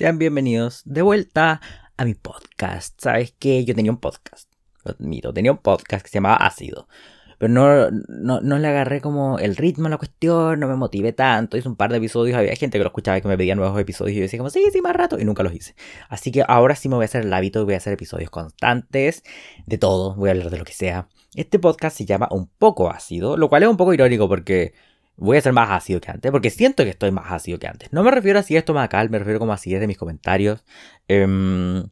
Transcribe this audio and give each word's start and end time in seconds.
Sean 0.00 0.18
bienvenidos 0.18 0.80
de 0.86 1.02
vuelta 1.02 1.60
a 1.98 2.06
mi 2.06 2.14
podcast. 2.14 2.98
¿Sabes 2.98 3.34
qué? 3.38 3.66
Yo 3.66 3.74
tenía 3.74 3.92
un 3.92 3.98
podcast. 3.98 4.50
Lo 4.82 4.92
admito, 4.92 5.30
tenía 5.34 5.52
un 5.52 5.58
podcast 5.58 6.02
que 6.02 6.08
se 6.08 6.14
llamaba 6.14 6.36
Ácido. 6.36 6.88
Pero 7.36 7.52
no, 7.52 7.90
no, 8.08 8.40
no 8.40 8.58
le 8.58 8.66
agarré 8.66 9.02
como 9.02 9.38
el 9.38 9.56
ritmo 9.56 9.88
a 9.88 9.90
la 9.90 9.98
cuestión, 9.98 10.58
no 10.58 10.68
me 10.68 10.76
motivé 10.76 11.12
tanto. 11.12 11.58
Hice 11.58 11.68
un 11.68 11.76
par 11.76 11.90
de 11.90 11.98
episodios, 11.98 12.38
había 12.38 12.56
gente 12.56 12.78
que 12.78 12.82
lo 12.82 12.88
escuchaba 12.88 13.18
y 13.18 13.20
que 13.20 13.28
me 13.28 13.36
pedía 13.36 13.54
nuevos 13.54 13.78
episodios 13.78 14.14
y 14.14 14.20
yo 14.20 14.22
decía 14.22 14.38
como, 14.38 14.48
sí, 14.48 14.64
sí, 14.72 14.80
más 14.80 14.96
rato, 14.96 15.20
y 15.20 15.26
nunca 15.26 15.42
los 15.42 15.52
hice. 15.52 15.74
Así 16.08 16.32
que 16.32 16.44
ahora 16.48 16.76
sí 16.76 16.88
me 16.88 16.94
voy 16.94 17.02
a 17.02 17.04
hacer 17.04 17.26
el 17.26 17.32
hábito 17.34 17.66
voy 17.66 17.74
a 17.74 17.76
hacer 17.76 17.92
episodios 17.92 18.30
constantes 18.30 19.22
de 19.66 19.76
todo, 19.76 20.14
voy 20.14 20.30
a 20.30 20.32
hablar 20.32 20.48
de 20.48 20.56
lo 20.56 20.64
que 20.64 20.72
sea. 20.72 21.08
Este 21.34 21.58
podcast 21.58 21.94
se 21.98 22.06
llama 22.06 22.26
Un 22.30 22.46
poco 22.46 22.90
ácido, 22.90 23.36
lo 23.36 23.50
cual 23.50 23.64
es 23.64 23.68
un 23.68 23.76
poco 23.76 23.92
irónico 23.92 24.30
porque 24.30 24.72
voy 25.20 25.36
a 25.36 25.40
ser 25.40 25.52
más 25.52 25.70
ácido 25.70 26.00
que 26.00 26.10
antes, 26.10 26.32
porque 26.32 26.50
siento 26.50 26.82
que 26.84 26.90
estoy 26.90 27.10
más 27.10 27.30
ácido 27.30 27.58
que 27.58 27.68
antes. 27.68 27.92
No 27.92 28.02
me 28.02 28.10
refiero 28.10 28.38
a 28.38 28.42
esto 28.42 28.74
más 28.74 28.86
acá, 28.86 29.06
me 29.08 29.18
refiero 29.18 29.38
como 29.38 29.52
así 29.52 29.72
de 29.72 29.86
mis 29.86 29.98
comentarios. 29.98 30.64
Em, 31.08 31.84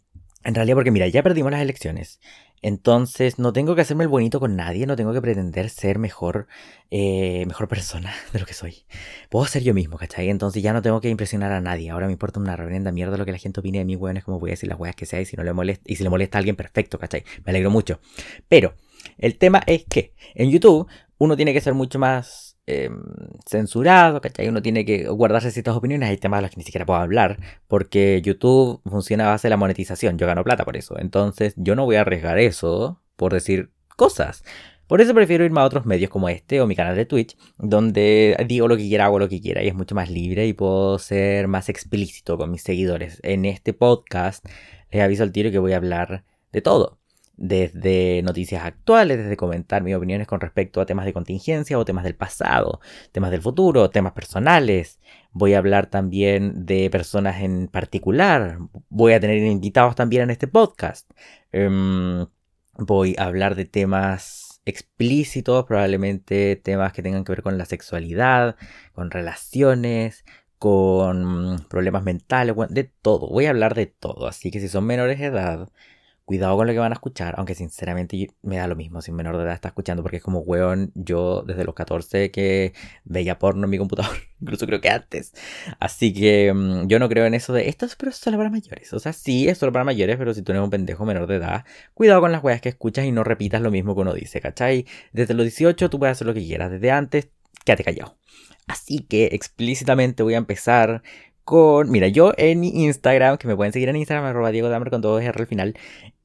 en 0.44 0.54
realidad, 0.54 0.76
porque 0.76 0.90
mira, 0.90 1.06
ya 1.08 1.22
perdimos 1.22 1.52
las 1.52 1.60
elecciones. 1.60 2.20
Entonces 2.60 3.38
no 3.38 3.52
tengo 3.52 3.76
que 3.76 3.82
hacerme 3.82 4.04
el 4.04 4.08
bonito 4.08 4.40
con 4.40 4.56
nadie, 4.56 4.86
no 4.86 4.96
tengo 4.96 5.12
que 5.12 5.20
pretender 5.20 5.70
ser 5.70 5.98
mejor, 5.98 6.48
eh, 6.90 7.44
mejor 7.46 7.68
persona 7.68 8.12
de 8.32 8.40
lo 8.40 8.46
que 8.46 8.54
soy. 8.54 8.84
Puedo 9.28 9.46
ser 9.46 9.62
yo 9.62 9.74
mismo, 9.74 9.96
¿cachai? 9.96 10.28
Entonces 10.28 10.62
ya 10.62 10.72
no 10.72 10.82
tengo 10.82 11.00
que 11.00 11.08
impresionar 11.08 11.52
a 11.52 11.60
nadie. 11.60 11.90
Ahora 11.90 12.06
me 12.06 12.12
importa 12.12 12.40
una 12.40 12.56
reverenda 12.56 12.90
mierda 12.90 13.16
lo 13.16 13.24
que 13.24 13.32
la 13.32 13.38
gente 13.38 13.60
opine 13.60 13.78
de 13.78 13.84
mí, 13.84 13.94
weón. 13.94 14.16
Es 14.16 14.24
como 14.24 14.40
voy 14.40 14.50
a 14.50 14.52
decir 14.54 14.68
las 14.68 14.78
weas 14.78 14.96
que 14.96 15.06
sea 15.06 15.20
y 15.20 15.26
si 15.26 15.36
no 15.36 15.44
le 15.44 15.52
molesta, 15.52 15.84
y 15.86 15.96
si 15.96 16.02
le 16.02 16.10
molesta 16.10 16.38
a 16.38 16.40
alguien, 16.40 16.56
perfecto, 16.56 16.98
¿cachai? 16.98 17.24
Me 17.44 17.50
alegro 17.50 17.70
mucho. 17.70 18.00
Pero 18.48 18.74
el 19.18 19.38
tema 19.38 19.62
es 19.66 19.84
que 19.84 20.14
en 20.34 20.50
YouTube 20.50 20.88
uno 21.18 21.36
tiene 21.36 21.52
que 21.52 21.60
ser 21.60 21.74
mucho 21.74 21.98
más 21.98 22.57
Em, 22.70 23.00
censurado, 23.46 24.20
¿cachai? 24.20 24.46
Uno 24.46 24.60
tiene 24.60 24.84
que 24.84 25.08
guardarse 25.08 25.50
ciertas 25.50 25.74
opiniones, 25.74 26.10
hay 26.10 26.18
temas 26.18 26.38
de 26.38 26.42
los 26.42 26.50
que 26.50 26.58
ni 26.58 26.64
siquiera 26.64 26.84
puedo 26.84 27.00
hablar, 27.00 27.38
porque 27.66 28.20
YouTube 28.22 28.82
funciona 28.84 29.24
a 29.26 29.30
base 29.30 29.48
de 29.48 29.50
la 29.50 29.56
monetización, 29.56 30.18
yo 30.18 30.26
gano 30.26 30.44
plata 30.44 30.66
por 30.66 30.76
eso, 30.76 30.98
entonces 30.98 31.54
yo 31.56 31.74
no 31.74 31.86
voy 31.86 31.96
a 31.96 32.02
arriesgar 32.02 32.38
eso 32.38 33.00
por 33.16 33.32
decir 33.32 33.70
cosas. 33.96 34.44
Por 34.86 35.00
eso 35.00 35.14
prefiero 35.14 35.46
irme 35.46 35.60
a 35.62 35.64
otros 35.64 35.86
medios 35.86 36.10
como 36.10 36.28
este 36.28 36.60
o 36.60 36.66
mi 36.66 36.76
canal 36.76 36.94
de 36.94 37.06
Twitch, 37.06 37.38
donde 37.56 38.36
digo 38.46 38.68
lo 38.68 38.76
que 38.76 38.86
quiera, 38.86 39.06
hago 39.06 39.18
lo 39.18 39.30
que 39.30 39.40
quiera 39.40 39.62
y 39.62 39.68
es 39.68 39.74
mucho 39.74 39.94
más 39.94 40.10
libre 40.10 40.46
y 40.46 40.52
puedo 40.52 40.98
ser 40.98 41.48
más 41.48 41.70
explícito 41.70 42.36
con 42.36 42.50
mis 42.50 42.62
seguidores. 42.62 43.18
En 43.22 43.46
este 43.46 43.72
podcast 43.72 44.44
les 44.90 45.02
aviso 45.02 45.22
al 45.22 45.32
tiro 45.32 45.50
que 45.50 45.58
voy 45.58 45.72
a 45.72 45.76
hablar 45.76 46.24
de 46.52 46.60
todo 46.60 46.97
desde 47.38 48.20
noticias 48.22 48.64
actuales, 48.64 49.16
desde 49.16 49.36
comentar 49.36 49.82
mis 49.82 49.94
opiniones 49.94 50.26
con 50.26 50.40
respecto 50.40 50.80
a 50.80 50.86
temas 50.86 51.06
de 51.06 51.12
contingencia 51.12 51.78
o 51.78 51.84
temas 51.84 52.04
del 52.04 52.16
pasado, 52.16 52.80
temas 53.12 53.30
del 53.30 53.42
futuro, 53.42 53.90
temas 53.90 54.12
personales. 54.12 55.00
Voy 55.32 55.54
a 55.54 55.58
hablar 55.58 55.86
también 55.86 56.66
de 56.66 56.90
personas 56.90 57.40
en 57.42 57.68
particular. 57.68 58.58
Voy 58.88 59.12
a 59.12 59.20
tener 59.20 59.38
invitados 59.38 59.94
también 59.94 60.24
en 60.24 60.30
este 60.30 60.48
podcast. 60.48 61.10
Em, 61.52 62.26
voy 62.76 63.14
a 63.18 63.24
hablar 63.24 63.54
de 63.54 63.64
temas 63.64 64.60
explícitos, 64.64 65.64
probablemente 65.64 66.56
temas 66.56 66.92
que 66.92 67.02
tengan 67.02 67.24
que 67.24 67.32
ver 67.32 67.42
con 67.42 67.56
la 67.56 67.64
sexualidad, 67.66 68.56
con 68.92 69.10
relaciones, 69.10 70.24
con 70.58 71.64
problemas 71.70 72.02
mentales, 72.04 72.56
de 72.70 72.84
todo. 72.84 73.28
Voy 73.28 73.46
a 73.46 73.50
hablar 73.50 73.74
de 73.74 73.86
todo. 73.86 74.26
Así 74.26 74.50
que 74.50 74.60
si 74.60 74.68
son 74.68 74.84
menores 74.86 75.18
de 75.20 75.26
edad, 75.26 75.70
cuidado 76.28 76.58
con 76.58 76.66
lo 76.66 76.74
que 76.74 76.78
van 76.78 76.92
a 76.92 76.94
escuchar, 76.94 77.36
aunque 77.38 77.54
sinceramente 77.54 78.28
me 78.42 78.58
da 78.58 78.66
lo 78.66 78.76
mismo 78.76 79.00
si 79.00 79.10
un 79.10 79.16
menor 79.16 79.38
de 79.38 79.44
edad 79.44 79.54
está 79.54 79.68
escuchando, 79.68 80.02
porque 80.02 80.18
es 80.18 80.22
como, 80.22 80.40
weón, 80.40 80.92
yo 80.94 81.40
desde 81.40 81.64
los 81.64 81.74
14 81.74 82.30
que 82.30 82.74
veía 83.04 83.38
porno 83.38 83.64
en 83.64 83.70
mi 83.70 83.78
computador, 83.78 84.14
incluso 84.42 84.66
creo 84.66 84.82
que 84.82 84.90
antes. 84.90 85.32
Así 85.80 86.12
que 86.12 86.52
mm, 86.52 86.86
yo 86.86 86.98
no 86.98 87.08
creo 87.08 87.24
en 87.24 87.32
eso 87.32 87.54
de, 87.54 87.70
esto 87.70 87.86
es 87.86 87.96
solo 88.14 88.36
para 88.36 88.50
mayores. 88.50 88.92
O 88.92 88.98
sea, 88.98 89.14
sí, 89.14 89.48
es 89.48 89.56
solo 89.56 89.72
para 89.72 89.86
mayores, 89.86 90.18
pero 90.18 90.34
si 90.34 90.42
tú 90.42 90.52
eres 90.52 90.62
un 90.62 90.68
pendejo 90.68 91.06
menor 91.06 91.28
de 91.28 91.36
edad, 91.36 91.64
cuidado 91.94 92.20
con 92.20 92.30
las 92.30 92.44
weas 92.44 92.60
que 92.60 92.68
escuchas 92.68 93.06
y 93.06 93.10
no 93.10 93.24
repitas 93.24 93.62
lo 93.62 93.70
mismo 93.70 93.94
que 93.94 94.02
uno 94.02 94.12
dice, 94.12 94.42
¿cachai? 94.42 94.84
Desde 95.14 95.32
los 95.32 95.44
18 95.44 95.88
tú 95.88 95.98
puedes 95.98 96.12
hacer 96.12 96.26
lo 96.26 96.34
que 96.34 96.44
quieras, 96.44 96.70
desde 96.70 96.90
antes, 96.90 97.30
quédate 97.64 97.84
callado. 97.84 98.18
Así 98.66 98.98
que 98.98 99.30
explícitamente 99.32 100.22
voy 100.22 100.34
a 100.34 100.36
empezar 100.36 101.02
Mira, 101.86 102.08
yo 102.08 102.32
en 102.36 102.60
mi 102.60 102.68
Instagram, 102.84 103.38
que 103.38 103.48
me 103.48 103.56
pueden 103.56 103.72
seguir 103.72 103.88
en 103.88 103.96
Instagram, 103.96 104.26
arroba 104.26 104.50
Diego 104.50 104.68
Damer 104.68 104.90
con 104.90 105.00
todo 105.00 105.18
R 105.18 105.32
al 105.34 105.46
final, 105.46 105.74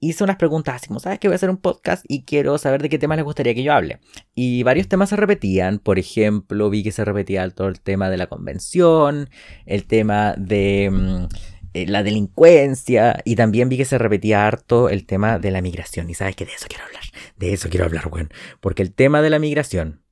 hice 0.07 0.23
unas 0.23 0.37
preguntas 0.37 0.75
así 0.75 0.87
como, 0.87 0.99
¿sabes 0.99 1.19
que 1.19 1.27
voy 1.27 1.33
a 1.33 1.35
hacer 1.35 1.49
un 1.49 1.57
podcast 1.57 2.05
y 2.07 2.23
quiero 2.23 2.57
saber 2.57 2.81
de 2.81 2.89
qué 2.89 2.97
temas 2.97 3.17
les 3.17 3.25
gustaría 3.25 3.53
que 3.53 3.63
yo 3.63 3.73
hable? 3.73 3.99
Y 4.35 4.63
varios 4.63 4.87
temas 4.87 5.09
se 5.09 5.15
repetían, 5.15 5.79
por 5.79 5.99
ejemplo, 5.99 6.69
vi 6.69 6.83
que 6.83 6.91
se 6.91 7.05
repetía 7.05 7.49
todo 7.49 7.67
el 7.67 7.79
tema 7.81 8.09
de 8.09 8.17
la 8.17 8.27
convención, 8.27 9.29
el 9.65 9.85
tema 9.85 10.35
de... 10.37 10.89
Mm, 10.91 11.27
eh, 11.75 11.87
la 11.87 12.03
delincuencia 12.03 13.19
y 13.25 13.35
también 13.35 13.67
vi 13.67 13.77
que 13.77 13.85
se 13.85 13.97
repetía 13.97 14.45
harto 14.45 14.89
el 14.89 15.07
tema 15.07 15.39
de 15.39 15.49
la 15.49 15.59
migración 15.59 16.07
y 16.07 16.13
sabes 16.13 16.35
que 16.35 16.45
de 16.45 16.51
eso 16.51 16.67
quiero 16.69 16.85
hablar, 16.85 17.01
de 17.35 17.51
eso 17.51 17.67
quiero 17.67 17.85
hablar, 17.85 18.09
bueno, 18.11 18.29
porque 18.59 18.83
el 18.83 18.93
tema 18.93 19.23
de 19.23 19.31
la 19.31 19.39
migración 19.39 20.03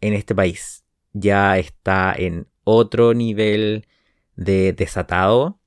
en 0.00 0.14
este 0.14 0.34
país 0.34 0.84
ya 1.12 1.56
está 1.56 2.12
en 2.16 2.48
otro 2.64 3.14
nivel 3.14 3.86
de 4.36 4.72
desatado. 4.72 5.60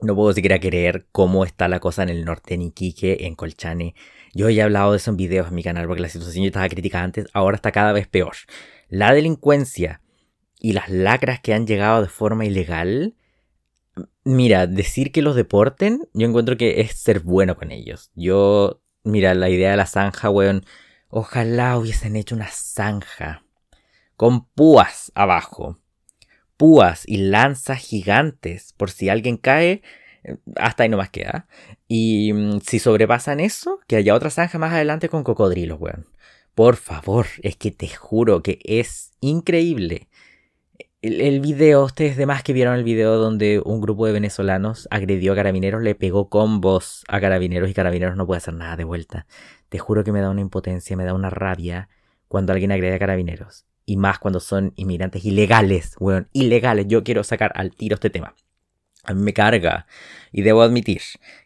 No 0.00 0.14
puedo 0.14 0.32
siquiera 0.32 0.60
creer 0.60 1.06
cómo 1.10 1.44
está 1.44 1.66
la 1.68 1.80
cosa 1.80 2.02
en 2.02 2.08
el 2.08 2.24
norte, 2.24 2.54
en 2.54 2.62
Iquique, 2.62 3.26
en 3.26 3.34
Colchane. 3.34 3.94
Yo 4.32 4.48
ya 4.48 4.62
he 4.62 4.64
hablado 4.64 4.92
de 4.92 4.98
eso 4.98 5.10
en 5.10 5.16
videos 5.16 5.48
en 5.48 5.54
mi 5.54 5.62
canal 5.62 5.86
porque 5.86 6.02
la 6.02 6.08
situación 6.08 6.44
yo 6.44 6.48
estaba 6.48 6.68
crítica 6.68 7.02
antes, 7.02 7.26
ahora 7.32 7.56
está 7.56 7.72
cada 7.72 7.92
vez 7.92 8.06
peor. 8.06 8.34
La 8.88 9.12
delincuencia 9.12 10.00
y 10.60 10.72
las 10.72 10.88
lacras 10.88 11.40
que 11.40 11.54
han 11.54 11.66
llegado 11.66 12.02
de 12.02 12.08
forma 12.08 12.44
ilegal. 12.44 13.16
Mira, 14.24 14.66
decir 14.66 15.10
que 15.10 15.22
los 15.22 15.34
deporten, 15.34 16.08
yo 16.12 16.28
encuentro 16.28 16.56
que 16.56 16.80
es 16.80 16.92
ser 16.92 17.20
bueno 17.20 17.56
con 17.56 17.72
ellos. 17.72 18.10
Yo, 18.14 18.80
mira, 19.02 19.34
la 19.34 19.50
idea 19.50 19.72
de 19.72 19.76
la 19.76 19.86
zanja, 19.86 20.30
weón. 20.30 20.64
Ojalá 21.08 21.78
hubiesen 21.78 22.16
hecho 22.16 22.34
una 22.34 22.48
zanja 22.48 23.42
con 24.16 24.46
púas 24.46 25.10
abajo 25.14 25.78
púas 26.58 27.04
y 27.06 27.18
lanzas 27.18 27.78
gigantes 27.78 28.74
por 28.76 28.90
si 28.90 29.08
alguien 29.08 29.38
cae. 29.38 29.82
Eh, 30.24 30.36
hasta 30.56 30.82
ahí 30.82 30.90
no 30.90 30.98
más 30.98 31.08
queda. 31.08 31.46
Y 31.88 32.32
mm, 32.34 32.60
si 32.60 32.78
sobrepasan 32.80 33.40
eso, 33.40 33.80
que 33.86 33.96
haya 33.96 34.14
otra 34.14 34.28
zanja 34.28 34.58
más 34.58 34.74
adelante 34.74 35.08
con 35.08 35.24
cocodrilos, 35.24 35.80
weón. 35.80 36.06
Por 36.54 36.76
favor, 36.76 37.26
es 37.42 37.56
que 37.56 37.70
te 37.70 37.88
juro 37.88 38.42
que 38.42 38.58
es 38.64 39.12
increíble. 39.20 40.08
El, 41.00 41.20
el, 41.20 41.40
video, 41.40 41.84
ustedes 41.84 42.16
demás 42.16 42.42
que 42.42 42.52
vieron 42.52 42.74
el 42.74 42.82
video 42.82 43.16
donde 43.18 43.62
un 43.64 43.80
grupo 43.80 44.06
de 44.06 44.12
venezolanos 44.12 44.88
agredió 44.90 45.32
a 45.32 45.36
carabineros, 45.36 45.80
le 45.82 45.94
pegó 45.94 46.28
combos 46.28 47.04
a 47.06 47.20
carabineros 47.20 47.70
y 47.70 47.74
carabineros 47.74 48.16
no 48.16 48.26
puede 48.26 48.38
hacer 48.38 48.54
nada 48.54 48.76
de 48.76 48.82
vuelta. 48.84 49.26
Te 49.68 49.78
juro 49.78 50.02
que 50.02 50.10
me 50.10 50.20
da 50.20 50.30
una 50.30 50.40
impotencia, 50.40 50.96
me 50.96 51.04
da 51.04 51.14
una 51.14 51.30
rabia 51.30 51.88
cuando 52.26 52.52
alguien 52.52 52.72
agrede 52.72 52.96
a 52.96 52.98
carabineros 52.98 53.67
y 53.88 53.96
más 53.96 54.18
cuando 54.18 54.38
son 54.38 54.74
inmigrantes 54.76 55.24
ilegales, 55.24 55.96
weón, 55.98 56.28
ilegales. 56.34 56.86
Yo 56.88 57.02
quiero 57.02 57.24
sacar 57.24 57.52
al 57.54 57.74
tiro 57.74 57.94
este 57.94 58.10
tema. 58.10 58.34
Me 59.14 59.32
carga. 59.32 59.86
Y 60.32 60.42
debo 60.42 60.62
admitir 60.62 61.00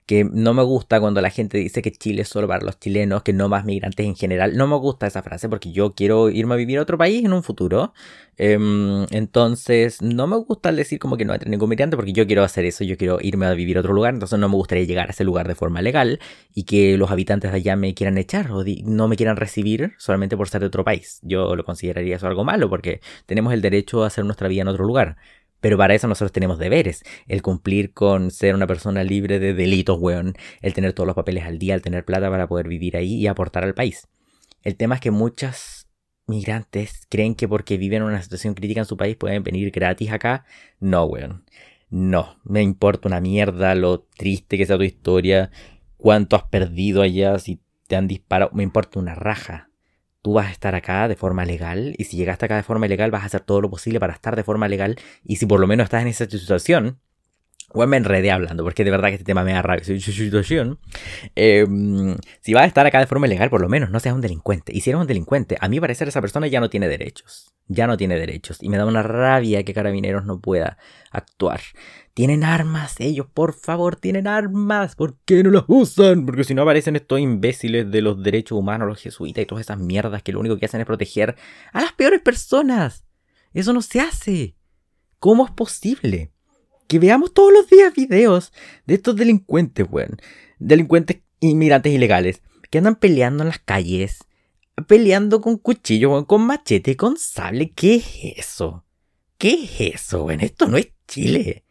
que 0.07 0.25
no 0.25 0.53
me 0.55 0.63
gusta 0.63 1.01
cuando 1.01 1.21
la 1.21 1.31
gente 1.31 1.59
dice 1.59 1.81
que 1.83 1.93
Chile 1.93 2.23
es 2.23 2.29
solo 2.29 2.49
para 2.49 2.65
los 2.65 2.79
chilenos, 2.79 3.23
que 3.23 3.33
no 3.33 3.49
más 3.49 3.65
migrantes 3.65 4.05
en 4.05 4.17
general. 4.17 4.57
No 4.57 4.67
me 4.67 4.77
gusta 4.77 5.07
esa 5.07 5.23
frase 5.23 5.49
porque 5.49 5.73
yo 5.73 5.95
quiero 5.95 6.29
irme 6.31 6.55
a 6.55 6.57
vivir 6.57 6.79
a 6.79 6.83
otro 6.83 6.99
país 6.99 7.25
en 7.25 7.33
un 7.33 7.43
futuro. 7.43 7.95
Em, 8.37 9.07
entonces, 9.11 10.03
no 10.03 10.27
me 10.27 10.37
gusta 10.37 10.73
decir 10.73 10.99
como 10.99 11.17
que 11.17 11.25
no 11.25 11.33
hay 11.33 11.39
ningún 11.47 11.69
migrante 11.69 11.97
porque 11.97 12.13
yo 12.13 12.27
quiero 12.27 12.43
hacer 12.43 12.65
eso. 12.65 12.85
Yo 12.85 12.97
quiero 12.97 13.19
irme 13.23 13.47
a 13.47 13.55
vivir 13.55 13.77
a 13.77 13.81
otro 13.81 13.93
lugar. 13.93 14.15
Entonces, 14.15 14.39
no 14.39 14.49
me 14.49 14.57
gustaría 14.57 14.85
llegar 14.85 15.09
a 15.09 15.13
ese 15.13 15.25
lugar 15.25 15.47
de 15.49 15.55
forma 15.55 15.81
legal 15.83 16.19
y 16.53 16.65
que 16.65 16.97
los 16.99 17.11
habitantes 17.11 17.53
de 17.53 17.59
allá 17.59 17.77
me 17.77 17.95
quieran 17.95 18.19
echar 18.19 18.51
o 18.51 18.65
no 18.85 19.09
me 19.09 19.17
quieran 19.17 19.37
recibir 19.37 19.93
solamente 19.99 20.37
por 20.37 20.49
ser 20.49 20.61
de 20.63 20.67
otro 20.67 20.85
país. 20.85 21.21
Yo 21.23 21.55
lo 21.57 21.65
consideraría 21.65 22.17
eso 22.17 22.27
algo 22.27 22.45
malo 22.45 22.69
porque 22.69 23.01
tenemos 23.27 23.53
el 23.53 23.63
derecho 23.63 24.03
a 24.05 24.09
hacer 24.09 24.25
nuestra 24.25 24.49
vida 24.49 24.63
en 24.63 24.69
otro 24.69 24.85
lugar. 24.85 25.17
Pero 25.63 25.79
para 25.79 25.95
eso 25.95 26.09
nosotros 26.09 26.33
tenemos 26.33 26.59
deberes. 26.59 27.05
El 27.29 27.41
cumplir 27.41 27.95
con 27.95 28.33
ser 28.33 28.57
una 28.57 28.67
persona 28.67 29.05
libre 29.05 29.39
de 29.39 29.55
delitos, 29.55 29.97
weón. 29.99 30.35
El 30.61 30.75
tener 30.75 30.93
todos 30.93 31.07
los 31.07 31.15
papeles 31.15 31.45
al 31.45 31.61
día, 31.61 31.77
el 31.77 31.83
tener 31.83 32.05
plata 32.05 32.29
para 32.29 32.49
poder 32.49 32.67
vivir 32.67 32.97
ahí 32.97 33.15
y 33.15 33.29
aportar 33.29 33.63
al 33.63 33.73
país. 33.73 34.09
El 34.63 34.77
tema 34.77 34.97
es 34.97 35.01
que 35.01 35.13
muchas 35.13 35.89
migrantes 36.27 37.07
creen 37.09 37.37
que 37.37 37.47
porque 37.47 37.79
viven 37.79 38.03
en 38.03 38.09
una 38.09 38.23
situación 38.23 38.55
crítica 38.55 38.81
en 38.81 38.87
su 38.87 38.97
país 38.97 39.15
pueden 39.15 39.45
venir 39.45 39.71
gratis 39.71 40.11
acá. 40.11 40.45
No, 40.81 41.05
weón. 41.05 41.45
No, 41.91 42.41
me 42.43 42.63
importa 42.63 43.07
una 43.07 43.21
mierda 43.21 43.77
lo 43.77 44.01
triste 44.01 44.59
que 44.59 44.67
sea 44.67 44.79
tu 44.79 44.83
historia, 44.83 45.53
cuánto 45.97 46.35
has 46.35 46.45
perdido 46.45 47.03
allá, 47.03 47.39
si 47.39 47.61
te 47.87 47.95
han 47.95 48.09
disparado, 48.09 48.51
me 48.53 48.65
importa 48.65 48.99
una 48.99 49.15
raja 49.15 49.72
tú 50.23 50.35
vas 50.35 50.47
a 50.49 50.51
estar 50.53 50.75
acá 50.75 51.09
de 51.09 51.17
forma 51.17 51.45
legal 51.45 51.95
y 51.99 52.05
si 52.05 52.17
llegaste 52.17 52.47
acá 52.47 52.57
de 52.57 52.63
forma 52.63 52.87
ilegal 52.87 53.11
vas 53.11 53.23
a 53.23 53.27
hacer 53.27 53.41
todo 53.43 53.61
lo 53.61 53.71
posible 53.71 54.01
para 54.01 54.15
estar 54.15 54.37
de 54.37 54.45
forma 54.45 54.69
legal 54.69 54.97
y 55.25 55.37
si 55.37 55.47
por 55.47 55.61
lo 55.61 55.67
menos 55.67 55.85
estás 55.85 56.03
en 56.03 56.09
esa 56.09 56.27
situación, 56.29 57.01
o 57.75 57.87
me 57.87 57.97
enredé 57.97 58.31
hablando, 58.31 58.63
porque 58.65 58.85
de 58.85 58.91
verdad 58.91 59.09
que 59.09 59.15
este 59.15 59.25
tema 59.25 59.45
me 59.45 59.53
da 59.53 59.63
rabia. 59.63 59.85
Em, 61.35 62.17
si 62.41 62.55
vas 62.55 62.65
a 62.65 62.67
estar 62.67 62.87
acá 62.87 63.01
de 63.01 63.07
forma 63.07 63.27
ilegal, 63.27 63.51
por 63.51 63.61
lo 63.61 63.69
menos 63.69 63.91
no 63.91 64.01
seas 64.01 64.15
un 64.15 64.21
delincuente. 64.21 64.73
Y 64.75 64.81
si 64.81 64.91
eres 64.91 65.01
un 65.01 65.07
delincuente, 65.07 65.57
a 65.61 65.69
mí 65.69 65.81
parecer 65.81 66.09
esa 66.09 66.21
persona 66.21 66.47
ya 66.47 66.61
no 66.61 66.69
tiene 66.69 66.89
derechos. 66.89 67.55
Ya 67.69 67.87
no 67.87 67.97
tiene 67.97 68.19
derechos. 68.19 68.59
Y 68.63 68.69
me 68.69 68.77
da 68.77 68.85
una 68.85 69.03
rabia 69.03 69.65
que 69.65 69.73
Carabineros 69.73 70.25
no 70.27 70.41
pueda 70.41 70.77
actuar. 71.11 71.61
Tienen 72.15 72.45
armas, 72.45 72.97
ellos, 73.01 73.27
por 73.33 73.55
favor, 73.55 73.97
tienen 73.97 74.27
armas. 74.27 74.95
¿Por 74.95 75.17
qué 75.25 75.43
no 75.43 75.51
las 75.51 75.65
usan? 75.67 76.27
Porque 76.27 76.45
si 76.45 76.55
no 76.55 76.63
aparecen 76.63 76.97
estos 76.97 77.21
imbéciles 77.21 77.91
de 77.91 78.03
los 78.03 78.23
derechos 78.23 78.59
humanos, 78.59 78.87
los 78.87 79.01
jesuitas 79.01 79.43
y 79.43 79.47
todas 79.47 79.65
esas 79.65 79.79
mierdas 79.79 80.23
que 80.23 80.33
lo 80.33 80.41
único 80.41 80.59
que 80.59 80.67
hacen 80.67 80.81
es 80.81 80.87
proteger 80.87 81.37
a 81.73 81.81
las 81.81 81.93
peores 81.93 82.21
personas. 82.21 83.07
Eso 83.55 83.73
no 83.73 83.81
se 83.81 84.01
hace. 84.01 84.57
¿Cómo 85.19 85.47
es 85.47 85.53
posible? 85.53 86.33
Que 86.89 86.99
veamos 86.99 87.33
todos 87.33 87.53
los 87.53 87.69
días 87.69 87.95
videos 87.95 88.53
de 88.87 88.95
estos 88.95 89.17
delincuentes, 89.17 89.87
weón. 89.91 90.21
Delincuentes 90.59 91.19
inmigrantes 91.41 91.93
ilegales 91.93 92.43
que 92.71 92.79
andan 92.79 92.97
peleando 92.97 93.43
en 93.43 93.49
las 93.49 93.59
calles, 93.59 94.21
peleando 94.87 95.41
con 95.41 95.59
cuchillo, 95.59 96.27
con 96.27 96.47
machete, 96.47 96.97
con 96.97 97.17
sable. 97.17 97.73
¿Qué 97.73 97.97
es 97.97 98.39
eso? 98.39 98.85
¿Qué 99.39 99.65
es 99.65 99.95
eso, 99.95 100.25
weón? 100.25 100.41
Esto 100.41 100.69
no 100.69 100.77
es 100.77 100.89
Chile. 101.07 101.65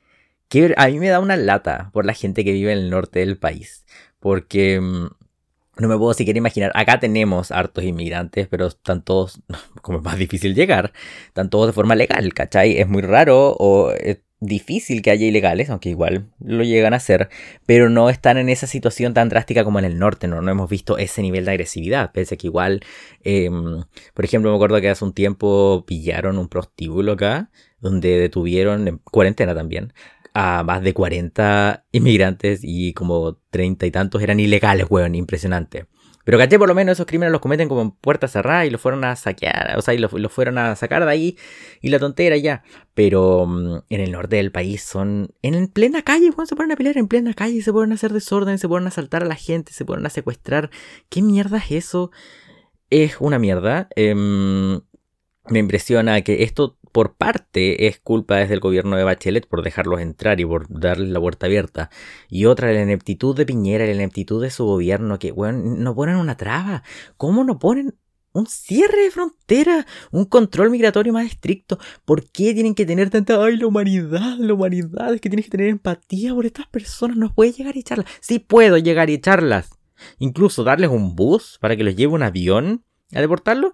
A 0.75 0.88
mí 0.88 1.00
me 1.00 1.08
da 1.08 1.19
una 1.19 1.38
lata 1.38 1.92
por 1.94 2.06
la 2.06 2.13
gente 2.13 2.44
que 2.44 2.52
vive 2.52 2.74
en 2.74 2.80
el 2.80 2.90
norte 2.90 3.19
del 3.19 3.38
país. 3.38 3.86
Porque 4.19 4.81
mm, 4.81 5.08
no 5.78 5.88
me 5.88 5.98
puedo 5.98 6.13
siquiera 6.13 6.38
imaginar. 6.38 6.72
Acá 6.75 7.00
tenemos 7.00 7.52
hartos 7.52 7.84
inmigrantes, 7.84 8.48
pero 8.48 8.68
están 8.68 9.02
todos, 9.04 9.42
como 9.81 10.00
es 10.00 10.04
más 10.04 10.18
difícil 10.18 10.54
llegar, 10.54 10.94
están 11.28 11.50
todos 11.50 11.68
de 11.68 11.74
forma 11.74 11.96
legal, 11.96 12.34
¿cachai? 12.34 12.78
Es 12.78 12.88
muy 12.88 13.02
raro 13.02 13.56
o 13.58 13.92
difícil 14.42 15.02
que 15.02 15.12
haya 15.12 15.28
ilegales, 15.28 15.70
aunque 15.70 15.90
igual 15.90 16.26
lo 16.40 16.64
llegan 16.64 16.94
a 16.94 16.98
hacer, 16.98 17.30
pero 17.66 17.90
no 17.90 18.10
están 18.10 18.38
en 18.38 18.50
esa 18.50 18.68
situación 18.68 19.14
tan 19.14 19.30
drástica 19.30 19.64
como 19.64 19.80
en 19.80 19.86
el 19.86 20.00
norte, 20.00 20.28
no, 20.28 20.42
no 20.42 20.52
hemos 20.52 20.70
visto 20.70 20.98
ese 20.98 21.22
nivel 21.22 21.46
de 21.46 21.52
agresividad, 21.52 22.12
pese 22.12 22.36
a 22.36 22.38
que 22.38 22.48
igual, 22.48 22.82
em, 23.24 23.84
por 24.14 24.26
ejemplo, 24.26 24.50
me 24.50 24.56
acuerdo 24.56 24.82
que 24.82 24.90
hace 24.90 25.06
un 25.06 25.14
tiempo 25.14 25.86
pillaron 25.88 26.38
un 26.40 26.50
prostíbulo 26.50 27.14
acá, 27.14 27.52
donde 27.80 28.18
detuvieron, 28.20 28.88
en 28.88 28.98
cuarentena 28.98 29.54
también, 29.56 29.94
a 30.34 30.64
más 30.64 30.82
de 30.82 30.94
40 30.94 31.86
inmigrantes 31.92 32.62
y 32.64 32.94
como 32.94 33.38
30 33.52 33.86
y 33.86 33.92
tantos 33.92 34.22
eran 34.24 34.40
ilegales, 34.40 34.88
weón, 34.90 35.16
impresionante. 35.16 35.86
Pero 36.24 36.38
caché, 36.38 36.58
por 36.60 36.68
lo 36.68 36.76
menos 36.76 36.94
esos 36.94 37.06
crímenes 37.06 37.32
los 37.32 37.42
cometen 37.42 37.68
como 37.68 37.82
en 37.82 37.92
puerta 37.92 38.28
cerrada 38.28 38.66
y 38.66 38.70
los 38.70 38.80
fueron 38.80 39.04
a 39.04 39.16
saquear, 39.16 39.78
o 39.78 39.82
sea, 39.82 39.94
y 39.94 39.98
los, 39.98 40.12
fueron 40.32 40.58
a 40.58 40.76
sacar 40.76 41.04
de 41.04 41.12
ahí 41.12 41.38
y 41.82 41.90
la 41.90 42.00
tontera 42.00 42.38
ya. 42.38 42.64
Pero 42.94 43.46
mm, 43.48 43.84
en 43.90 44.02
el 44.02 44.12
norte 44.12 44.36
del 44.36 44.52
país 44.52 44.84
son 44.84 45.34
en 45.42 45.68
plena 45.68 46.02
calle, 46.04 46.32
se 46.46 46.56
ponen 46.56 46.72
a 46.72 46.76
pelear 46.76 46.98
en 46.98 47.08
plena 47.08 47.34
calle, 47.34 47.62
se 47.62 47.72
pueden 47.72 47.92
hacer 47.92 48.14
desorden, 48.14 48.58
se 48.58 48.68
pueden 48.68 48.88
asaltar 48.88 49.24
a 49.24 49.28
la 49.28 49.36
gente, 49.36 49.74
se 49.74 49.86
pueden 49.86 50.06
a 50.06 50.10
secuestrar. 50.10 50.70
¿Qué 51.10 51.22
mierda 51.22 51.58
es 51.58 51.72
eso? 51.72 52.12
Es 52.90 53.18
una 53.20 53.40
mierda. 53.40 53.88
Em, 53.96 54.82
me 55.48 55.60
impresiona 55.60 56.22
que 56.22 56.44
esto 56.44 56.78
por 56.92 57.16
parte 57.16 57.88
es 57.88 58.00
culpa 58.00 58.38
desde 58.38 58.54
el 58.54 58.60
gobierno 58.60 58.96
de 58.96 59.04
Bachelet 59.04 59.48
por 59.48 59.64
dejarlos 59.64 60.02
entrar 60.02 60.40
y 60.40 60.46
por 60.46 60.68
darles 60.70 61.10
la 61.10 61.20
puerta 61.20 61.46
abierta. 61.46 61.90
Y 62.30 62.46
otra, 62.46 62.72
la 62.72 62.82
ineptitud 62.82 63.36
de 63.36 63.46
Piñera, 63.46 63.86
la 63.86 63.94
ineptitud 63.94 64.42
de 64.42 64.50
su 64.50 64.66
gobierno, 64.66 65.20
que, 65.20 65.32
bueno, 65.32 65.60
no 65.78 65.96
ponen 65.96 66.18
una 66.18 66.38
traba. 66.38 66.84
¿Cómo 67.18 67.44
no 67.44 67.60
ponen 67.60 67.96
un 68.34 68.48
cierre 68.48 69.04
de 69.04 69.12
frontera, 69.12 69.86
un 70.12 70.26
control 70.26 70.70
migratorio 70.70 71.14
más 71.14 71.26
estricto. 71.26 71.80
¿Por 72.06 72.30
qué 72.32 72.54
tienen 72.54 72.76
que 72.76 72.86
tener 72.86 73.10
tanta... 73.10 73.44
Ay, 73.44 73.58
la 73.58 73.68
humanidad, 73.68 74.38
la 74.38 74.54
humanidad, 74.54 75.14
es 75.14 75.22
que 75.22 75.30
tienes 75.30 75.46
que 75.46 75.52
tener 75.52 75.68
empatía 75.68 76.34
por 76.34 76.46
estas 76.46 76.68
personas, 76.68 77.18
no 77.18 77.34
puedes 77.34 77.58
llegar 77.58 77.76
y 77.76 77.82
echarlas. 77.82 78.08
Sí 78.22 78.40
puedo 78.40 78.78
llegar 78.78 79.10
y 79.10 79.16
echarlas. 79.16 79.70
Incluso 80.18 80.64
darles 80.64 80.90
un 80.90 81.16
bus 81.16 81.58
para 81.60 81.76
que 81.76 81.84
los 81.84 81.96
lleve 81.96 82.14
un 82.14 82.24
avión 82.24 82.84
a 83.14 83.22
deportarlo. 83.22 83.74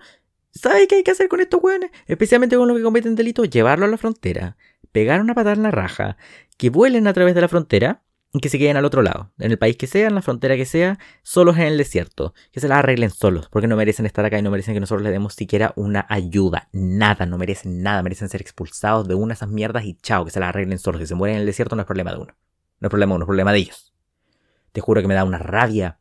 ¿Sabe 0.51 0.87
qué 0.87 0.95
hay 0.95 1.03
que 1.03 1.11
hacer 1.11 1.27
con 1.27 1.39
estos 1.39 1.61
hueones? 1.61 1.91
Especialmente 2.07 2.57
con 2.57 2.67
los 2.67 2.77
que 2.77 2.83
cometen 2.83 3.15
delitos, 3.15 3.49
llevarlo 3.49 3.85
a 3.85 3.89
la 3.89 3.97
frontera, 3.97 4.57
pegar 4.91 5.21
una 5.21 5.35
patada 5.35 5.55
en 5.55 5.63
la 5.63 5.71
raja, 5.71 6.17
que 6.57 6.69
vuelen 6.69 7.07
a 7.07 7.13
través 7.13 7.35
de 7.35 7.41
la 7.41 7.47
frontera 7.47 8.03
y 8.33 8.39
que 8.39 8.49
se 8.49 8.57
queden 8.57 8.77
al 8.77 8.85
otro 8.85 9.01
lado, 9.01 9.31
en 9.37 9.51
el 9.51 9.57
país 9.57 9.77
que 9.77 9.87
sea, 9.87 10.07
en 10.07 10.15
la 10.15 10.21
frontera 10.21 10.55
que 10.55 10.65
sea, 10.65 10.99
solos 11.23 11.57
en 11.57 11.63
el 11.63 11.77
desierto, 11.77 12.33
que 12.51 12.59
se 12.59 12.67
la 12.67 12.79
arreglen 12.79 13.09
solos, 13.09 13.49
porque 13.49 13.67
no 13.67 13.75
merecen 13.75 14.05
estar 14.05 14.25
acá 14.25 14.37
y 14.37 14.41
no 14.41 14.51
merecen 14.51 14.73
que 14.73 14.79
nosotros 14.79 15.03
les 15.03 15.13
demos 15.13 15.33
siquiera 15.33 15.73
una 15.75 16.05
ayuda, 16.09 16.69
nada, 16.73 17.25
no 17.25 17.37
merecen 17.37 17.81
nada, 17.81 18.03
merecen 18.03 18.29
ser 18.29 18.41
expulsados 18.41 19.07
de 19.07 19.15
una 19.15 19.33
de 19.33 19.35
esas 19.35 19.49
mierdas 19.49 19.85
y 19.85 19.95
chao, 19.95 20.25
que 20.25 20.31
se 20.31 20.39
la 20.39 20.49
arreglen 20.49 20.79
solos, 20.79 20.99
que 20.99 21.07
se 21.07 21.15
mueren 21.15 21.35
en 21.35 21.41
el 21.41 21.45
desierto 21.45 21.75
no 21.75 21.81
es 21.81 21.85
problema 21.85 22.11
de 22.11 22.17
uno, 22.17 22.35
no 22.79 22.87
es 22.87 22.89
problema 22.89 23.13
de 23.13 23.15
uno, 23.15 23.23
es 23.23 23.27
problema 23.27 23.51
de 23.51 23.59
ellos. 23.59 23.93
Te 24.71 24.81
juro 24.81 25.01
que 25.01 25.07
me 25.07 25.15
da 25.15 25.23
una 25.23 25.39
rabia 25.39 25.99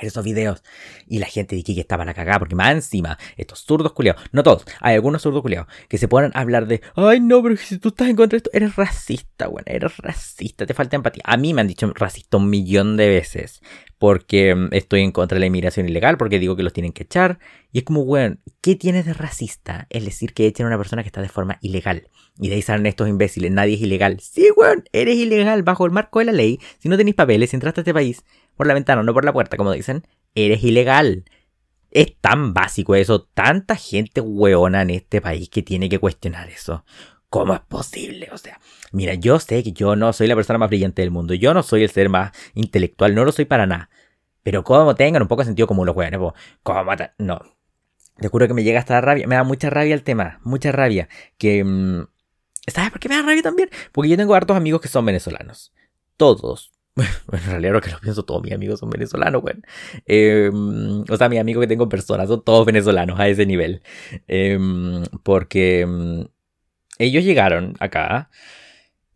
esos 0.00 0.24
videos 0.24 0.62
y 1.06 1.18
la 1.18 1.26
gente 1.26 1.56
de 1.56 1.62
que 1.62 1.80
estaban 1.80 2.08
a 2.08 2.14
cagar 2.14 2.38
porque 2.38 2.54
más 2.54 2.72
encima 2.72 3.18
estos 3.36 3.60
zurdos 3.60 3.92
culiados, 3.92 4.22
no 4.32 4.42
todos, 4.42 4.64
hay 4.80 4.94
algunos 4.94 5.22
zurdos 5.22 5.42
culiados 5.42 5.68
que 5.88 5.98
se 5.98 6.08
ponen 6.08 6.30
a 6.34 6.40
hablar 6.40 6.66
de 6.66 6.80
ay 6.96 7.20
no, 7.20 7.42
pero 7.42 7.56
si 7.56 7.78
tú 7.78 7.88
estás 7.88 8.08
en 8.08 8.16
contra 8.16 8.36
de 8.36 8.38
esto, 8.38 8.50
eres 8.52 8.76
racista, 8.76 9.48
bueno, 9.48 9.66
eres 9.66 9.96
racista, 9.98 10.66
te 10.66 10.74
falta 10.74 10.96
empatía. 10.96 11.22
A 11.26 11.36
mí 11.36 11.54
me 11.54 11.60
han 11.60 11.68
dicho 11.68 11.90
racista 11.94 12.36
un 12.36 12.50
millón 12.50 12.96
de 12.96 13.08
veces 13.08 13.60
porque 14.04 14.54
mm, 14.54 14.68
estoy 14.72 15.00
en 15.00 15.12
contra 15.12 15.36
de 15.36 15.40
la 15.40 15.46
inmigración 15.46 15.88
ilegal, 15.88 16.18
porque 16.18 16.38
digo 16.38 16.56
que 16.56 16.62
los 16.62 16.74
tienen 16.74 16.92
que 16.92 17.04
echar. 17.04 17.38
Y 17.72 17.78
es 17.78 17.84
como, 17.84 18.04
bueno, 18.04 18.36
¿qué 18.60 18.76
tienes 18.76 19.06
de 19.06 19.14
racista? 19.14 19.86
Es 19.88 20.04
decir, 20.04 20.34
que 20.34 20.46
echen 20.46 20.66
a 20.66 20.68
una 20.68 20.76
persona 20.76 21.02
que 21.02 21.08
está 21.08 21.22
de 21.22 21.30
forma 21.30 21.58
ilegal. 21.62 22.08
Y 22.38 22.48
de 22.48 22.56
ahí 22.56 22.62
salen 22.62 22.84
estos 22.84 23.08
imbéciles, 23.08 23.50
nadie 23.50 23.76
es 23.76 23.80
ilegal. 23.80 24.20
Sí, 24.20 24.48
weón, 24.56 24.84
eres 24.92 25.16
ilegal 25.16 25.62
bajo 25.62 25.86
el 25.86 25.92
marco 25.92 26.18
de 26.18 26.26
la 26.26 26.32
ley. 26.32 26.60
Si 26.78 26.90
no 26.90 26.96
tenéis 26.98 27.14
papeles, 27.14 27.48
si 27.48 27.56
entraste 27.56 27.80
a 27.80 27.82
este 27.82 27.94
país, 27.94 28.24
por 28.54 28.66
la 28.66 28.74
ventana, 28.74 29.02
no 29.02 29.12
por 29.12 29.24
la 29.24 29.32
puerta, 29.32 29.56
como 29.56 29.72
dicen, 29.72 30.06
eres 30.34 30.62
ilegal. 30.62 31.24
Es 31.90 32.16
tan 32.20 32.54
básico 32.54 32.94
eso, 32.96 33.22
tanta 33.22 33.76
gente 33.76 34.20
hueona 34.20 34.82
en 34.82 34.90
este 34.90 35.20
país 35.20 35.48
que 35.48 35.62
tiene 35.62 35.88
que 35.88 35.98
cuestionar 35.98 36.48
eso. 36.48 36.84
¿Cómo 37.28 37.54
es 37.54 37.60
posible? 37.60 38.28
O 38.32 38.38
sea, 38.38 38.60
mira, 38.92 39.14
yo 39.14 39.40
sé 39.40 39.62
que 39.62 39.72
yo 39.72 39.96
no 39.96 40.12
soy 40.12 40.28
la 40.28 40.36
persona 40.36 40.58
más 40.58 40.68
brillante 40.68 41.02
del 41.02 41.10
mundo, 41.10 41.34
yo 41.34 41.52
no 41.54 41.62
soy 41.62 41.82
el 41.82 41.90
ser 41.90 42.08
más 42.08 42.32
intelectual, 42.54 43.14
no 43.14 43.24
lo 43.24 43.32
soy 43.32 43.44
para 43.44 43.66
nada. 43.66 43.90
Pero 44.44 44.62
como 44.62 44.94
tengan 44.94 45.22
un 45.22 45.28
poco 45.28 45.42
de 45.42 45.46
sentido 45.46 45.66
común 45.66 45.86
los 45.86 45.96
hueones, 45.96 46.20
¿cómo 46.62 46.92
No. 47.18 47.40
Te 48.16 48.28
juro 48.28 48.46
que 48.46 48.54
me 48.54 48.62
llega 48.62 48.78
hasta 48.78 49.00
rabia, 49.00 49.26
me 49.26 49.34
da 49.34 49.42
mucha 49.42 49.70
rabia 49.70 49.94
el 49.94 50.04
tema, 50.04 50.38
mucha 50.44 50.70
rabia. 50.70 51.08
Que... 51.38 51.64
Mm, 51.64 52.06
¿Sabes 52.68 52.90
por 52.90 53.00
qué 53.00 53.08
me 53.08 53.16
da 53.16 53.22
rabia 53.22 53.42
también? 53.42 53.68
Porque 53.90 54.10
yo 54.10 54.16
tengo 54.16 54.34
hartos 54.34 54.56
amigos 54.56 54.80
que 54.80 54.88
son 54.88 55.04
venezolanos. 55.04 55.72
Todos, 56.16 56.73
bueno, 57.26 57.44
en 57.44 57.50
realidad 57.50 57.72
lo 57.72 57.80
que 57.80 57.90
lo 57.90 58.00
pienso, 58.00 58.24
todos 58.24 58.42
mis 58.42 58.52
amigos 58.52 58.80
son 58.80 58.90
venezolanos, 58.90 59.42
güey. 59.42 59.56
Em, 60.06 61.02
o 61.08 61.16
sea, 61.16 61.28
mis 61.28 61.40
amigos 61.40 61.62
que 61.62 61.66
tengo 61.66 61.84
en 61.84 61.90
persona 61.90 62.26
son 62.26 62.44
todos 62.44 62.64
venezolanos 62.66 63.18
a 63.18 63.28
ese 63.28 63.46
nivel. 63.46 63.82
Em, 64.28 65.04
porque 65.22 65.80
em, 65.80 66.26
ellos 66.98 67.24
llegaron 67.24 67.74
acá 67.80 68.30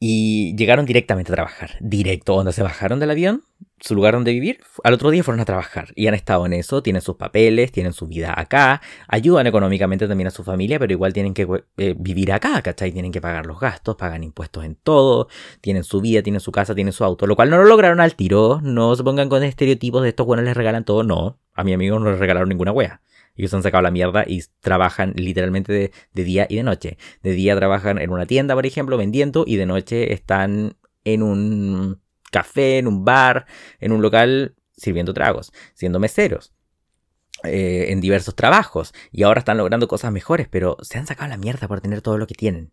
y 0.01 0.57
llegaron 0.57 0.87
directamente 0.87 1.33
a 1.33 1.37
trabajar. 1.37 1.77
Directo, 1.81 2.35
donde 2.37 2.53
se 2.53 2.63
bajaron 2.63 3.01
del 3.01 3.11
avión, 3.11 3.43
su 3.81 3.95
lugar 3.95 4.15
donde 4.15 4.33
vivir, 4.33 4.61
al 4.85 4.95
otro 4.95 5.11
día 5.11 5.23
fueron 5.23 5.41
a 5.41 5.45
trabajar 5.45 5.89
y 5.95 6.07
han 6.07 6.15
estado 6.15 6.47
en 6.47 6.53
eso, 6.53 6.83
tienen 6.83 7.03
sus 7.03 7.17
papeles, 7.17 7.73
tienen 7.73 7.93
su 7.93 8.07
vida 8.07 8.35
acá, 8.39 8.81
ayudan 9.07 9.47
económicamente 9.47 10.09
también 10.09 10.29
a 10.29 10.31
su 10.31 10.45
familia, 10.45 10.79
pero 10.79 10.93
igual 10.93 11.13
tienen 11.13 11.35
que 11.35 11.47
eh, 11.77 11.95
vivir 11.99 12.33
acá, 12.33 12.61
¿cachai? 12.63 12.93
Tienen 12.93 13.13
que 13.13 13.21
pagar 13.21 13.47
los 13.47 13.61
gastos, 13.61 13.97
pagan 13.97 14.25
impuestos 14.25 14.65
en 14.65 14.75
todo, 14.75 15.29
tienen 15.61 15.85
su 15.85 16.01
vida, 16.01 16.23
tienen 16.23 16.41
su 16.41 16.53
casa, 16.53 16.75
tienen 16.75 16.93
su 16.93 17.05
auto, 17.05 17.27
lo 17.27 17.37
cual 17.37 17.51
no 17.51 17.59
lo 17.59 17.65
lograron 17.65 18.01
al 18.01 18.15
tiro, 18.15 18.61
no 18.63 18.97
se 18.97 19.05
pongan 19.05 19.29
con 19.29 19.43
estereotipos 19.43 20.03
de 20.03 20.11
estos 20.11 20.27
buenos 20.27 20.45
les 20.45 20.57
regalan 20.57 20.85
todo, 20.85 21.03
no, 21.03 21.39
a 21.55 21.65
mi 21.65 21.73
amigo 21.73 21.99
no 21.99 22.11
les 22.11 22.19
regalaron 22.19 22.49
ninguna 22.49 22.73
wea. 22.73 23.01
Ellos 23.39 23.55
han 23.55 23.63
sacado 23.63 23.83
la 23.83 23.93
mierda 23.93 24.25
y 24.27 24.43
trabajan 24.61 25.13
literalmente 25.15 25.73
de, 25.73 26.25
día 26.25 26.47
y 26.51 26.57
de 26.57 26.65
noche. 26.65 26.99
De 27.23 27.31
día 27.33 27.55
trabajan 27.55 27.99
en 27.99 28.11
una 28.11 28.27
tienda, 28.27 28.55
por 28.57 28.67
ejemplo, 28.67 28.97
vendiendo 28.97 29.45
y 29.47 29.57
de 29.57 29.65
noche 29.65 30.13
están 30.13 30.77
en 31.05 31.23
un 31.23 32.01
café, 32.31 32.79
en 32.79 32.87
un 32.87 33.05
bar, 33.05 33.47
en 33.81 33.93
un 33.93 34.03
local 34.03 34.55
sirviendo 34.77 35.15
tragos, 35.15 35.53
siendo 35.75 35.99
meseros. 35.99 36.53
Eh, 37.45 37.93
en 37.93 38.01
diversos 38.01 38.35
trabajos 38.35 38.93
y 39.13 39.23
ahora 39.23 39.39
están 39.39 39.59
logrando 39.59 39.87
cosas 39.87 40.11
mejores, 40.11 40.49
pero 40.49 40.77
se 40.81 40.99
han 40.99 41.07
sacado 41.07 41.29
la 41.29 41.37
mierda 41.37 41.69
por 41.69 41.81
tener 41.81 42.03
todo 42.03 42.19
lo 42.19 42.27
que 42.27 42.35
tienen. 42.35 42.73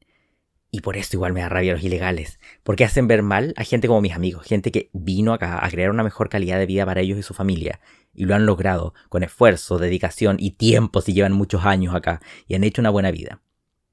Y 0.72 0.82
por 0.82 0.98
eso 0.98 1.12
igual 1.14 1.34
me 1.34 1.42
da 1.42 1.50
rabia 1.50 1.74
los 1.74 1.84
ilegales, 1.84 2.40
porque 2.64 2.84
hacen 2.84 3.08
ver 3.08 3.22
mal 3.22 3.54
a 3.58 3.64
gente 3.64 3.88
como 3.88 4.02
mis 4.02 4.14
amigos, 4.14 4.46
gente 4.46 4.72
que 4.72 4.90
vino 4.92 5.34
acá 5.34 5.64
a 5.64 5.70
crear 5.70 5.92
una 5.92 6.04
mejor 6.04 6.30
calidad 6.30 6.58
de 6.58 6.66
vida 6.66 6.84
para 6.86 7.02
ellos 7.02 7.20
y 7.20 7.24
su 7.24 7.36
familia, 7.36 7.80
y 8.12 8.26
lo 8.26 8.34
han 8.34 8.48
logrado 8.48 8.96
con 9.10 9.22
esfuerzo, 9.22 9.78
dedicación 9.78 10.38
y 10.40 10.52
tiempo 10.52 11.00
si 11.02 11.14
llevan 11.14 11.34
muchos 11.34 11.64
años 11.64 11.94
acá 11.94 12.20
y 12.48 12.56
han 12.56 12.64
hecho 12.64 12.82
una 12.82 12.90
buena 12.90 13.12
vida. 13.12 13.42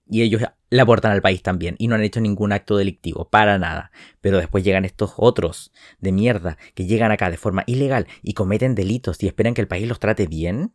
Y 0.08 0.22
ellos 0.22 0.42
le 0.70 0.80
aportan 0.80 1.12
al 1.12 1.22
país 1.22 1.42
también 1.42 1.76
y 1.78 1.88
no 1.88 1.94
han 1.94 2.02
hecho 2.02 2.20
ningún 2.20 2.52
acto 2.52 2.76
delictivo, 2.76 3.28
para 3.28 3.58
nada. 3.58 3.92
Pero 4.20 4.38
después 4.38 4.64
llegan 4.64 4.84
estos 4.84 5.14
otros 5.16 5.72
de 6.00 6.12
mierda 6.12 6.58
que 6.74 6.86
llegan 6.86 7.12
acá 7.12 7.30
de 7.30 7.36
forma 7.36 7.64
ilegal 7.66 8.06
y 8.22 8.34
cometen 8.34 8.74
delitos 8.74 9.22
y 9.22 9.26
esperan 9.26 9.54
que 9.54 9.60
el 9.60 9.68
país 9.68 9.86
los 9.88 10.00
trate 10.00 10.26
bien 10.26 10.74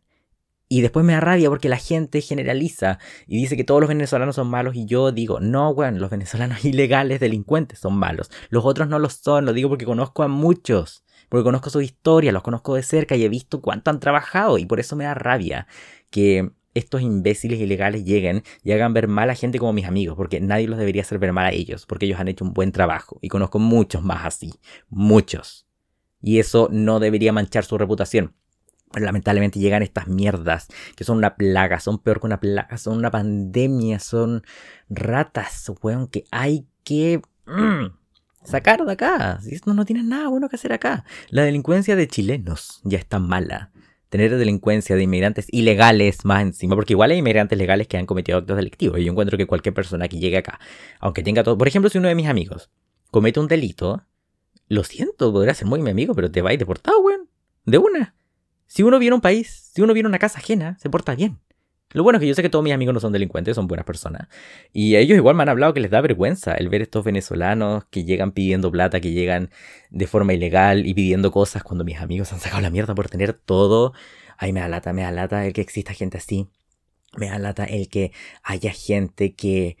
Y 0.70 0.82
después 0.82 1.04
me 1.04 1.14
da 1.14 1.20
rabia 1.20 1.48
porque 1.48 1.68
la 1.70 1.78
gente 1.78 2.20
generaliza 2.20 2.98
y 3.26 3.38
dice 3.38 3.56
que 3.56 3.64
todos 3.64 3.80
los 3.80 3.88
venezolanos 3.88 4.36
son 4.36 4.48
malos 4.48 4.74
y 4.76 4.84
yo 4.86 5.12
digo, 5.12 5.40
no, 5.40 5.74
bueno, 5.74 5.98
los 5.98 6.10
venezolanos 6.10 6.64
ilegales, 6.64 7.20
delincuentes 7.20 7.78
son 7.78 7.96
malos. 7.98 8.30
Los 8.50 8.64
otros 8.66 8.88
no 8.88 8.98
lo 8.98 9.08
son, 9.10 9.46
lo 9.46 9.52
digo 9.54 9.68
porque 9.70 9.86
conozco 9.86 10.22
a 10.22 10.28
muchos, 10.28 11.04
porque 11.28 11.44
conozco 11.44 11.70
su 11.70 11.80
historia, 11.80 12.32
los 12.32 12.42
conozco 12.42 12.74
de 12.74 12.82
cerca 12.82 13.16
y 13.16 13.24
he 13.24 13.28
visto 13.30 13.62
cuánto 13.62 13.90
han 13.90 14.00
trabajado 14.00 14.58
y 14.58 14.66
por 14.66 14.80
eso 14.80 14.94
me 14.96 15.04
da 15.04 15.14
rabia 15.14 15.66
que 16.10 16.50
estos 16.78 17.02
imbéciles 17.02 17.60
ilegales 17.60 18.04
lleguen 18.04 18.42
y 18.62 18.72
hagan 18.72 18.94
ver 18.94 19.08
mal 19.08 19.30
a 19.30 19.34
gente 19.34 19.58
como 19.58 19.72
mis 19.72 19.86
amigos, 19.86 20.16
porque 20.16 20.40
nadie 20.40 20.66
los 20.66 20.78
debería 20.78 21.02
hacer 21.02 21.18
ver 21.18 21.32
mal 21.32 21.46
a 21.46 21.52
ellos, 21.52 21.86
porque 21.86 22.06
ellos 22.06 22.18
han 22.18 22.28
hecho 22.28 22.44
un 22.44 22.52
buen 22.52 22.72
trabajo 22.72 23.18
y 23.20 23.28
conozco 23.28 23.58
muchos 23.58 24.02
más 24.02 24.24
así, 24.24 24.54
muchos. 24.88 25.66
Y 26.20 26.38
eso 26.38 26.68
no 26.72 27.00
debería 27.00 27.32
manchar 27.32 27.64
su 27.64 27.78
reputación. 27.78 28.34
Pero 28.90 29.04
lamentablemente 29.04 29.58
llegan 29.58 29.82
estas 29.82 30.08
mierdas 30.08 30.68
que 30.96 31.04
son 31.04 31.18
una 31.18 31.36
plaga, 31.36 31.78
son 31.78 31.98
peor 31.98 32.20
que 32.20 32.26
una 32.26 32.40
plaga, 32.40 32.78
son 32.78 32.96
una 32.96 33.10
pandemia, 33.10 33.98
son 33.98 34.42
ratas, 34.88 35.70
weón, 35.82 36.08
que 36.08 36.24
hay 36.30 36.66
que 36.84 37.20
mm, 37.46 37.92
sacar 38.44 38.84
de 38.84 38.92
acá. 38.92 39.40
No 39.66 39.84
tiene 39.84 40.02
nada 40.02 40.28
bueno 40.28 40.48
que 40.48 40.56
hacer 40.56 40.72
acá. 40.72 41.04
La 41.28 41.42
delincuencia 41.42 41.96
de 41.96 42.08
chilenos 42.08 42.80
ya 42.82 42.98
está 42.98 43.18
mala. 43.18 43.70
Tener 44.08 44.36
delincuencia 44.36 44.96
de 44.96 45.02
inmigrantes 45.02 45.46
ilegales 45.50 46.24
más 46.24 46.42
encima, 46.42 46.74
porque 46.74 46.94
igual 46.94 47.10
hay 47.10 47.18
inmigrantes 47.18 47.58
legales 47.58 47.88
que 47.88 47.98
han 47.98 48.06
cometido 48.06 48.38
actos 48.38 48.56
delictivos. 48.56 48.98
Y 48.98 49.04
yo 49.04 49.12
encuentro 49.12 49.36
que 49.36 49.46
cualquier 49.46 49.74
persona 49.74 50.08
que 50.08 50.18
llegue 50.18 50.38
acá, 50.38 50.58
aunque 51.00 51.22
tenga 51.22 51.42
todo. 51.42 51.58
Por 51.58 51.68
ejemplo, 51.68 51.90
si 51.90 51.98
uno 51.98 52.08
de 52.08 52.14
mis 52.14 52.26
amigos 52.26 52.70
comete 53.10 53.40
un 53.40 53.48
delito, 53.48 54.04
lo 54.68 54.84
siento, 54.84 55.32
podría 55.32 55.54
ser 55.54 55.66
muy 55.66 55.80
mi 55.80 55.90
amigo, 55.90 56.14
pero 56.14 56.30
te 56.30 56.42
va 56.42 56.50
a 56.50 56.56
deportado, 56.56 57.00
weón. 57.00 57.28
De 57.64 57.78
una. 57.78 58.14
Si 58.66 58.82
uno 58.82 58.98
viene 58.98 59.12
a 59.12 59.16
un 59.16 59.20
país, 59.20 59.70
si 59.74 59.82
uno 59.82 59.94
viene 59.94 60.06
a 60.06 60.10
una 60.10 60.18
casa 60.18 60.38
ajena, 60.38 60.76
se 60.78 60.90
porta 60.90 61.14
bien. 61.14 61.38
Lo 61.90 62.02
bueno 62.02 62.18
es 62.18 62.20
que 62.20 62.28
yo 62.28 62.34
sé 62.34 62.42
que 62.42 62.50
todos 62.50 62.62
mis 62.62 62.74
amigos 62.74 62.92
no 62.92 63.00
son 63.00 63.12
delincuentes, 63.12 63.54
son 63.54 63.66
buenas 63.66 63.86
personas. 63.86 64.28
Y 64.72 64.96
ellos 64.96 65.16
igual 65.16 65.36
me 65.36 65.42
han 65.42 65.48
hablado 65.48 65.72
que 65.72 65.80
les 65.80 65.90
da 65.90 66.00
vergüenza 66.02 66.54
el 66.54 66.68
ver 66.68 66.82
estos 66.82 67.04
venezolanos 67.04 67.84
que 67.90 68.04
llegan 68.04 68.32
pidiendo 68.32 68.70
plata, 68.70 69.00
que 69.00 69.12
llegan 69.12 69.50
de 69.90 70.06
forma 70.06 70.34
ilegal 70.34 70.86
y 70.86 70.92
pidiendo 70.94 71.30
cosas 71.30 71.62
cuando 71.62 71.84
mis 71.84 71.98
amigos 71.98 72.32
han 72.32 72.40
sacado 72.40 72.60
la 72.60 72.70
mierda 72.70 72.94
por 72.94 73.08
tener 73.08 73.32
todo. 73.32 73.94
Ay, 74.36 74.52
me 74.52 74.60
da 74.60 74.68
lata, 74.68 74.92
me 74.92 75.02
da 75.02 75.46
el 75.46 75.52
que 75.52 75.62
exista 75.62 75.94
gente 75.94 76.18
así. 76.18 76.48
Me 77.16 77.28
da 77.28 77.64
el 77.64 77.88
que 77.88 78.12
haya 78.42 78.72
gente 78.72 79.34
que 79.34 79.78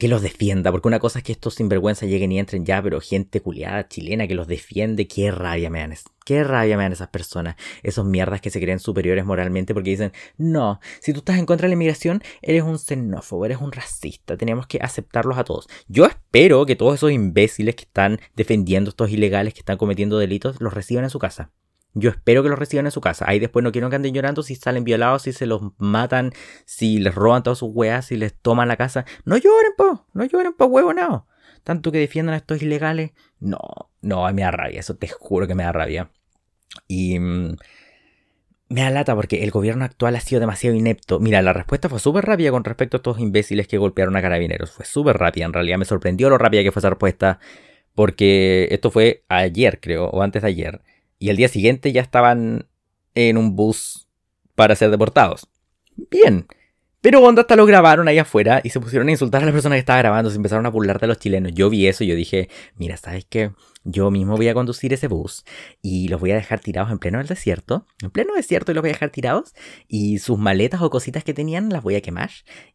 que 0.00 0.08
los 0.08 0.22
defienda, 0.22 0.72
porque 0.72 0.88
una 0.88 0.98
cosa 0.98 1.18
es 1.18 1.24
que 1.26 1.32
estos 1.32 1.56
sinvergüenza 1.56 2.06
lleguen 2.06 2.32
y 2.32 2.38
entren 2.38 2.64
ya, 2.64 2.82
pero 2.82 3.02
gente 3.02 3.42
culiada 3.42 3.86
chilena 3.86 4.26
que 4.26 4.34
los 4.34 4.46
defiende, 4.46 5.06
qué 5.06 5.30
rabia 5.30 5.68
me 5.68 5.80
dan, 5.80 5.94
qué 6.24 6.42
rabia 6.42 6.78
me 6.78 6.84
dan 6.84 6.92
esas 6.92 7.08
personas, 7.08 7.56
esos 7.82 8.06
mierdas 8.06 8.40
que 8.40 8.48
se 8.48 8.62
creen 8.62 8.78
superiores 8.78 9.26
moralmente 9.26 9.74
porque 9.74 9.90
dicen, 9.90 10.12
no, 10.38 10.80
si 11.00 11.12
tú 11.12 11.18
estás 11.18 11.38
en 11.38 11.44
contra 11.44 11.66
de 11.66 11.68
la 11.68 11.74
inmigración, 11.74 12.22
eres 12.40 12.62
un 12.62 12.78
xenófobo, 12.78 13.44
eres 13.44 13.58
un 13.58 13.72
racista, 13.72 14.38
tenemos 14.38 14.66
que 14.66 14.78
aceptarlos 14.80 15.36
a 15.36 15.44
todos. 15.44 15.68
Yo 15.86 16.06
espero 16.06 16.64
que 16.64 16.76
todos 16.76 16.94
esos 16.94 17.12
imbéciles 17.12 17.74
que 17.74 17.84
están 17.84 18.20
defendiendo 18.34 18.88
estos 18.88 19.10
ilegales 19.10 19.52
que 19.52 19.60
están 19.60 19.76
cometiendo 19.76 20.16
delitos 20.16 20.62
los 20.62 20.72
reciban 20.72 21.04
en 21.04 21.10
su 21.10 21.18
casa. 21.18 21.50
Yo 21.94 22.10
espero 22.10 22.42
que 22.42 22.48
los 22.48 22.58
reciban 22.58 22.86
en 22.86 22.92
su 22.92 23.00
casa. 23.00 23.24
Ahí 23.28 23.38
después 23.40 23.64
no 23.64 23.72
quiero 23.72 23.90
que 23.90 23.96
anden 23.96 24.14
llorando 24.14 24.42
si 24.42 24.54
salen 24.54 24.84
violados, 24.84 25.22
si 25.22 25.32
se 25.32 25.46
los 25.46 25.60
matan, 25.78 26.32
si 26.64 26.98
les 26.98 27.14
roban 27.14 27.42
todas 27.42 27.58
sus 27.58 27.70
weas, 27.72 28.06
si 28.06 28.16
les 28.16 28.34
toman 28.34 28.68
la 28.68 28.76
casa. 28.76 29.04
No 29.24 29.36
lloren, 29.36 29.72
po. 29.76 30.06
No 30.12 30.24
lloren, 30.24 30.52
po, 30.52 30.66
huevo, 30.66 30.94
no. 30.94 31.26
Tanto 31.64 31.90
que 31.90 31.98
defiendan 31.98 32.34
a 32.34 32.38
estos 32.38 32.62
ilegales. 32.62 33.10
No, 33.40 33.58
no, 34.02 34.32
me 34.32 34.42
da 34.42 34.52
rabia. 34.52 34.78
Eso 34.78 34.96
te 34.96 35.08
juro 35.08 35.48
que 35.48 35.54
me 35.54 35.64
da 35.64 35.72
rabia. 35.72 36.10
Y 36.86 37.18
mm, 37.18 37.56
me 38.68 38.82
da 38.82 38.90
lata 38.90 39.16
porque 39.16 39.42
el 39.42 39.50
gobierno 39.50 39.84
actual 39.84 40.14
ha 40.14 40.20
sido 40.20 40.40
demasiado 40.40 40.76
inepto. 40.76 41.18
Mira, 41.18 41.42
la 41.42 41.52
respuesta 41.52 41.88
fue 41.88 41.98
súper 41.98 42.24
rápida 42.24 42.52
con 42.52 42.62
respecto 42.62 42.96
a 42.96 42.98
estos 42.98 43.18
imbéciles 43.18 43.66
que 43.66 43.78
golpearon 43.78 44.14
a 44.16 44.22
carabineros. 44.22 44.70
Fue 44.70 44.84
súper 44.84 45.18
rápida. 45.18 45.46
En 45.46 45.52
realidad 45.52 45.78
me 45.78 45.84
sorprendió 45.84 46.30
lo 46.30 46.38
rápida 46.38 46.62
que 46.62 46.70
fue 46.70 46.80
esa 46.80 46.90
respuesta. 46.90 47.40
Porque 47.96 48.68
esto 48.70 48.92
fue 48.92 49.24
ayer, 49.28 49.80
creo, 49.80 50.06
o 50.06 50.22
antes 50.22 50.42
de 50.42 50.48
ayer 50.48 50.82
y 51.20 51.30
al 51.30 51.36
día 51.36 51.48
siguiente 51.48 51.92
ya 51.92 52.00
estaban 52.00 52.66
en 53.14 53.36
un 53.36 53.54
bus 53.54 54.08
para 54.56 54.74
ser 54.74 54.90
deportados. 54.90 55.46
Bien. 56.10 56.46
Pero 57.02 57.20
cuando 57.20 57.40
hasta 57.40 57.56
lo 57.56 57.64
grabaron 57.64 58.08
ahí 58.08 58.18
afuera 58.18 58.60
y 58.62 58.70
se 58.70 58.80
pusieron 58.80 59.08
a 59.08 59.12
insultar 59.12 59.42
a 59.42 59.46
la 59.46 59.52
persona 59.52 59.74
que 59.74 59.80
estaba 59.80 59.98
grabando, 60.00 60.30
se 60.30 60.36
empezaron 60.36 60.66
a 60.66 60.70
burlar 60.70 61.00
de 61.00 61.06
los 61.06 61.18
chilenos. 61.18 61.52
Yo 61.54 61.70
vi 61.70 61.86
eso 61.86 62.04
y 62.04 62.08
yo 62.08 62.14
dije, 62.14 62.50
mira, 62.76 62.98
¿sabes 62.98 63.24
qué? 63.26 63.52
Yo 63.84 64.10
mismo 64.10 64.36
voy 64.36 64.48
a 64.48 64.54
conducir 64.54 64.92
ese 64.92 65.08
bus 65.08 65.44
y 65.80 66.08
los 66.08 66.20
voy 66.20 66.32
a 66.32 66.34
dejar 66.34 66.60
tirados 66.60 66.90
en 66.90 66.98
pleno 66.98 67.22
desierto, 67.22 67.86
en 68.02 68.10
pleno 68.10 68.34
desierto 68.34 68.72
y 68.72 68.74
los 68.74 68.82
voy 68.82 68.90
a 68.90 68.92
dejar 68.92 69.10
tirados 69.10 69.54
y 69.88 70.18
sus 70.18 70.38
maletas 70.38 70.82
o 70.82 70.90
cositas 70.90 71.24
que 71.24 71.32
tenían 71.32 71.70
las 71.70 71.82
voy 71.82 71.94
a 71.94 72.02
quemar 72.02 72.30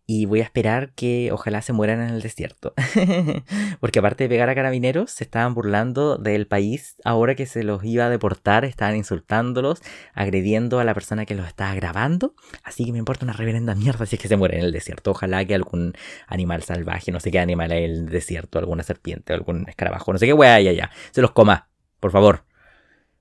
y 0.08 0.26
voy 0.26 0.42
a 0.42 0.44
esperar 0.44 0.92
que 0.94 1.32
ojalá 1.32 1.62
se 1.62 1.74
mueran 1.74 2.02
en 2.02 2.10
el 2.10 2.22
desierto. 2.22 2.74
Porque 3.80 4.00
aparte 4.00 4.26
de 4.26 4.30
pegar 4.30 4.50
a 4.50 4.56
carabineros, 4.56 5.12
se 5.12 5.24
estaban 5.24 5.54
burlando 5.54 6.18
del 6.18 6.48
país 6.48 6.96
ahora 7.04 7.36
que 7.36 7.46
se 7.46 7.64
los 7.64 7.84
iba 7.84 8.06
a 8.06 8.10
deportar, 8.10 8.66
estaban 8.66 8.96
insultándolos, 8.96 9.82
agrediendo 10.14 10.80
a 10.80 10.84
la 10.84 10.94
persona 10.94 11.26
que 11.26 11.36
los 11.36 11.48
estaba 11.48 11.74
grabando, 11.76 12.36
así 12.64 12.86
que 12.86 12.92
me 12.92 13.00
importa 13.00 13.26
una 13.26 13.34
reverenda 13.34 13.74
mierda 13.76 14.06
si 14.06 14.16
es 14.16 14.22
que 14.22 14.28
se 14.28 14.38
mueren 14.38 14.60
en 14.60 14.66
el 14.66 14.72
desierto. 14.72 15.12
Ojalá 15.12 15.44
que 15.46 15.56
algún 15.56 15.94
animal 16.28 16.64
salvaje, 16.64 17.12
no 17.12 17.20
sé 17.20 17.32
qué 17.32 17.40
animal 17.40 17.72
en 17.72 17.84
el 17.84 18.06
desierto, 18.10 18.60
alguna 18.60 18.84
serpiente, 18.84 19.34
algún 19.34 19.68
escarabajo, 19.68 20.14
no 20.14 20.20
sé 20.20 20.28
qué 20.28 20.36
hay 20.46 20.68
allá 20.68 20.92
se 21.12 21.22
los 21.22 21.32
coma, 21.32 21.70
por 22.00 22.12
favor. 22.12 22.46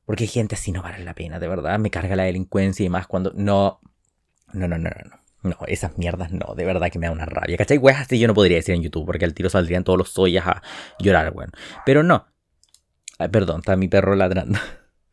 Porque 0.05 0.25
hay 0.25 0.29
gente 0.29 0.55
así 0.55 0.73
no 0.73 0.83
vale 0.83 1.03
la 1.03 1.15
pena, 1.15 1.39
de 1.39 1.49
verdad. 1.49 1.79
Me 1.79 1.91
carga 1.91 2.17
la 2.17 2.25
delincuencia 2.25 2.85
y 2.85 2.89
más 2.91 3.07
cuando. 3.07 3.33
No. 3.35 3.81
No, 4.53 4.69
no, 4.69 4.79
no, 4.79 4.91
no. 4.91 5.24
No, 5.45 5.59
esas 5.67 5.99
mierdas 5.99 6.33
no, 6.33 6.55
de 6.55 6.65
verdad 6.65 6.91
que 6.91 6.99
me 6.99 7.07
da 7.07 7.13
una 7.13 7.27
rabia. 7.27 7.59
¿Cachai? 7.59 7.77
Weas 7.77 8.01
así 8.01 8.19
yo 8.19 8.27
no 8.27 8.35
podría 8.35 8.57
decir 8.57 8.75
en 8.75 8.83
YouTube, 8.83 9.05
porque 9.05 9.27
al 9.27 9.35
tiro 9.35 9.51
saldrían 9.51 9.85
todos 9.85 9.99
los 9.99 10.09
soyas 10.09 10.47
a 10.47 10.63
llorar, 10.99 11.33
bueno. 11.33 11.53
Pero 11.85 12.03
no. 12.03 12.27
perdón, 13.31 13.59
está 13.61 13.77
mi 13.77 13.87
perro 13.89 14.15
ladrando. 14.15 14.59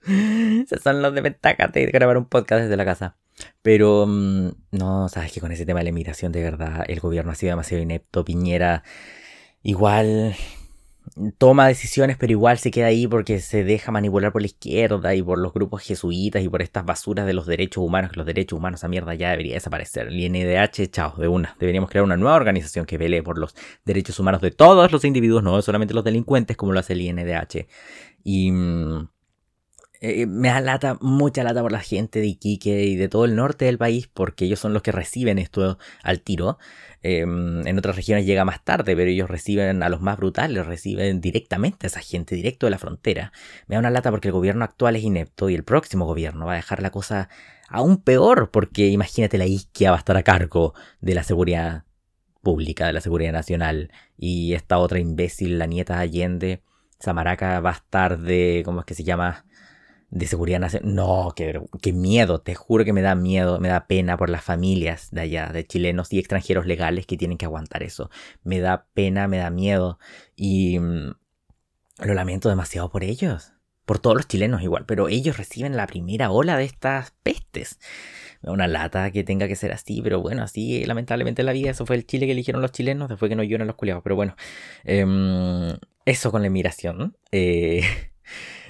Esos 0.07 0.81
son 0.81 1.01
los 1.01 1.13
de 1.13 1.21
ventaja 1.21 1.67
de 1.67 1.85
grabar 1.87 2.17
un 2.17 2.25
podcast 2.25 2.63
desde 2.63 2.77
la 2.77 2.85
casa. 2.85 3.17
Pero 3.61 4.05
mm, 4.07 4.51
no, 4.71 5.09
sabes 5.09 5.33
que 5.33 5.41
con 5.41 5.51
ese 5.51 5.65
tema 5.65 5.79
de 5.79 5.83
la 5.83 5.89
inmigración, 5.89 6.31
de 6.31 6.43
verdad, 6.43 6.85
el 6.87 7.01
gobierno 7.01 7.33
ha 7.33 7.35
sido 7.35 7.51
demasiado 7.51 7.83
inepto. 7.83 8.23
Piñera, 8.23 8.83
igual, 9.63 10.35
toma 11.37 11.67
decisiones, 11.67 12.17
pero 12.17 12.31
igual 12.31 12.57
se 12.57 12.71
queda 12.71 12.87
ahí 12.87 13.07
porque 13.07 13.39
se 13.39 13.63
deja 13.63 13.91
manipular 13.91 14.31
por 14.31 14.41
la 14.41 14.47
izquierda 14.47 15.13
y 15.15 15.21
por 15.21 15.37
los 15.39 15.53
grupos 15.53 15.81
jesuitas 15.81 16.43
y 16.43 16.49
por 16.49 16.61
estas 16.61 16.85
basuras 16.85 17.25
de 17.25 17.33
los 17.33 17.45
derechos 17.45 17.83
humanos, 17.83 18.11
que 18.11 18.17
los 18.17 18.25
derechos 18.25 18.57
humanos, 18.57 18.79
esa 18.79 18.87
mierda 18.87 19.13
ya 19.13 19.31
debería 19.31 19.55
desaparecer. 19.55 20.07
El 20.07 20.19
INDH, 20.19 20.89
chao, 20.91 21.15
de 21.17 21.27
una. 21.27 21.55
Deberíamos 21.59 21.89
crear 21.89 22.03
una 22.03 22.17
nueva 22.17 22.35
organización 22.35 22.85
que 22.85 22.97
vele 22.97 23.23
por 23.23 23.37
los 23.37 23.55
derechos 23.85 24.19
humanos 24.19 24.41
de 24.41 24.51
todos 24.51 24.91
los 24.91 25.03
individuos, 25.05 25.43
no 25.43 25.61
solamente 25.61 25.93
los 25.93 26.03
delincuentes, 26.03 26.57
como 26.57 26.71
lo 26.71 26.79
hace 26.79 26.93
el 26.93 27.01
INDH. 27.01 27.67
Y 28.23 28.51
mm, 28.51 29.07
eh, 30.03 30.25
me 30.25 30.47
da 30.47 30.61
lata, 30.61 30.97
mucha 30.99 31.43
lata 31.43 31.61
por 31.61 31.71
la 31.71 31.79
gente 31.79 32.19
de 32.19 32.25
Iquique 32.25 32.85
y 32.85 32.95
de 32.95 33.07
todo 33.07 33.25
el 33.25 33.35
norte 33.35 33.65
del 33.65 33.77
país, 33.77 34.07
porque 34.07 34.45
ellos 34.45 34.59
son 34.59 34.73
los 34.73 34.81
que 34.81 34.91
reciben 34.91 35.37
esto 35.37 35.77
al 36.01 36.21
tiro. 36.21 36.57
Em, 37.03 37.65
en 37.67 37.77
otras 37.77 37.95
regiones 37.95 38.25
llega 38.25 38.43
más 38.43 38.63
tarde, 38.63 38.95
pero 38.95 39.11
ellos 39.11 39.29
reciben 39.29 39.83
a 39.83 39.89
los 39.89 40.01
más 40.01 40.17
brutales, 40.17 40.65
reciben 40.65 41.21
directamente 41.21 41.85
a 41.85 41.89
esa 41.89 41.99
gente, 41.99 42.33
directo 42.33 42.65
de 42.65 42.71
la 42.71 42.79
frontera. 42.79 43.31
Me 43.67 43.75
da 43.75 43.79
una 43.79 43.91
lata 43.91 44.09
porque 44.09 44.29
el 44.29 44.33
gobierno 44.33 44.65
actual 44.65 44.95
es 44.95 45.03
inepto 45.03 45.49
y 45.51 45.55
el 45.55 45.63
próximo 45.63 46.05
gobierno 46.05 46.47
va 46.47 46.53
a 46.53 46.55
dejar 46.55 46.81
la 46.81 46.89
cosa 46.89 47.29
aún 47.69 47.97
peor, 47.97 48.49
porque 48.51 48.87
imagínate 48.87 49.37
la 49.37 49.45
isquia 49.45 49.91
va 49.91 49.97
a 49.97 49.99
estar 49.99 50.17
a 50.17 50.23
cargo 50.23 50.73
de 50.99 51.13
la 51.13 51.23
seguridad 51.23 51.85
pública, 52.41 52.87
de 52.87 52.93
la 52.93 53.01
seguridad 53.01 53.33
nacional, 53.33 53.91
y 54.17 54.53
esta 54.55 54.79
otra 54.79 54.99
imbécil, 54.99 55.59
la 55.59 55.67
nieta 55.67 55.99
Allende, 55.99 56.63
Samaraca 56.99 57.59
va 57.59 57.69
a 57.71 57.73
estar 57.73 58.19
de, 58.19 58.63
¿cómo 58.65 58.79
es 58.81 58.85
que 58.85 58.95
se 58.95 59.03
llama? 59.03 59.45
De 60.11 60.27
seguridad 60.27 60.59
nacional. 60.59 60.93
No, 60.93 61.33
qué, 61.35 61.59
qué, 61.81 61.93
miedo, 61.93 62.41
te 62.41 62.53
juro 62.53 62.85
que 62.85 62.93
me 62.93 63.01
da 63.01 63.15
miedo, 63.15 63.59
me 63.59 63.69
da 63.69 63.87
pena 63.87 64.17
por 64.17 64.29
las 64.29 64.43
familias 64.43 65.09
de 65.11 65.21
allá, 65.21 65.47
de 65.47 65.65
chilenos 65.65 66.11
y 66.13 66.19
extranjeros 66.19 66.67
legales 66.67 67.05
que 67.07 67.17
tienen 67.17 67.37
que 67.37 67.45
aguantar 67.45 67.81
eso. 67.81 68.11
Me 68.43 68.59
da 68.59 68.85
pena, 68.93 69.27
me 69.27 69.37
da 69.37 69.49
miedo 69.49 69.97
y 70.35 70.77
mm, 70.79 71.15
lo 71.99 72.13
lamento 72.13 72.49
demasiado 72.49 72.89
por 72.89 73.03
ellos. 73.03 73.53
Por 73.85 73.99
todos 73.99 74.15
los 74.15 74.27
chilenos 74.27 74.61
igual, 74.61 74.85
pero 74.85 75.09
ellos 75.09 75.37
reciben 75.37 75.75
la 75.75 75.87
primera 75.87 76.29
ola 76.29 76.55
de 76.55 76.65
estas 76.65 77.11
pestes. 77.23 77.79
Una 78.43 78.67
lata 78.67 79.11
que 79.11 79.23
tenga 79.23 79.47
que 79.47 79.55
ser 79.55 79.71
así, 79.71 80.01
pero 80.01 80.21
bueno, 80.21 80.43
así 80.43 80.85
lamentablemente 80.85 81.43
la 81.43 81.51
vida, 81.51 81.71
eso 81.71 81.85
fue 81.85 81.95
el 81.95 82.05
Chile 82.05 82.25
que 82.25 82.31
eligieron 82.33 82.61
los 82.61 82.71
chilenos, 82.71 83.09
después 83.09 83.29
que 83.29 83.35
no 83.35 83.43
lloran 83.43 83.67
los 83.67 83.75
culiados, 83.75 84.03
pero 84.03 84.15
bueno, 84.15 84.35
em, 84.83 85.77
eso 86.05 86.31
con 86.31 86.41
la 86.41 86.47
inmigración. 86.47 87.17
Eh, 87.31 87.81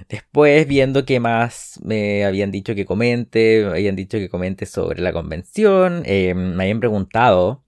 Después, 0.10 0.68
viendo 0.68 1.06
qué 1.06 1.20
más 1.20 1.80
me 1.84 2.26
habían 2.26 2.52
dicho 2.52 2.76
que 2.76 2.86
comente, 2.86 3.64
me 3.66 3.72
habían 3.72 3.96
dicho 3.96 4.18
que 4.18 4.30
comente 4.30 4.66
sobre 4.66 5.02
la 5.02 5.14
convención, 5.14 6.04
eh, 6.06 6.34
me 6.34 6.64
habían 6.64 6.80
preguntado 6.80 7.64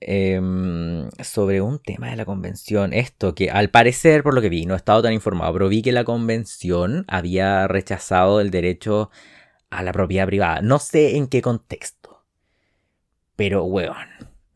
em, 0.00 1.08
sobre 1.22 1.60
un 1.60 1.78
tema 1.80 2.10
de 2.10 2.16
la 2.16 2.24
convención. 2.24 2.92
Esto 2.92 3.34
que 3.34 3.50
al 3.50 3.70
parecer, 3.70 4.22
por 4.22 4.34
lo 4.34 4.40
que 4.40 4.48
vi, 4.48 4.66
no 4.66 4.74
he 4.74 4.76
estado 4.76 5.02
tan 5.02 5.12
informado, 5.12 5.52
pero 5.52 5.68
vi 5.68 5.82
que 5.82 5.92
la 5.92 6.04
convención 6.04 7.04
había 7.08 7.66
rechazado 7.68 8.40
el 8.40 8.50
derecho 8.50 9.10
a 9.70 9.82
la 9.82 9.92
propiedad 9.92 10.26
privada. 10.26 10.62
No 10.62 10.78
sé 10.78 11.16
en 11.16 11.26
qué 11.26 11.42
contexto. 11.42 12.24
Pero, 13.36 13.64
weón. 13.64 14.06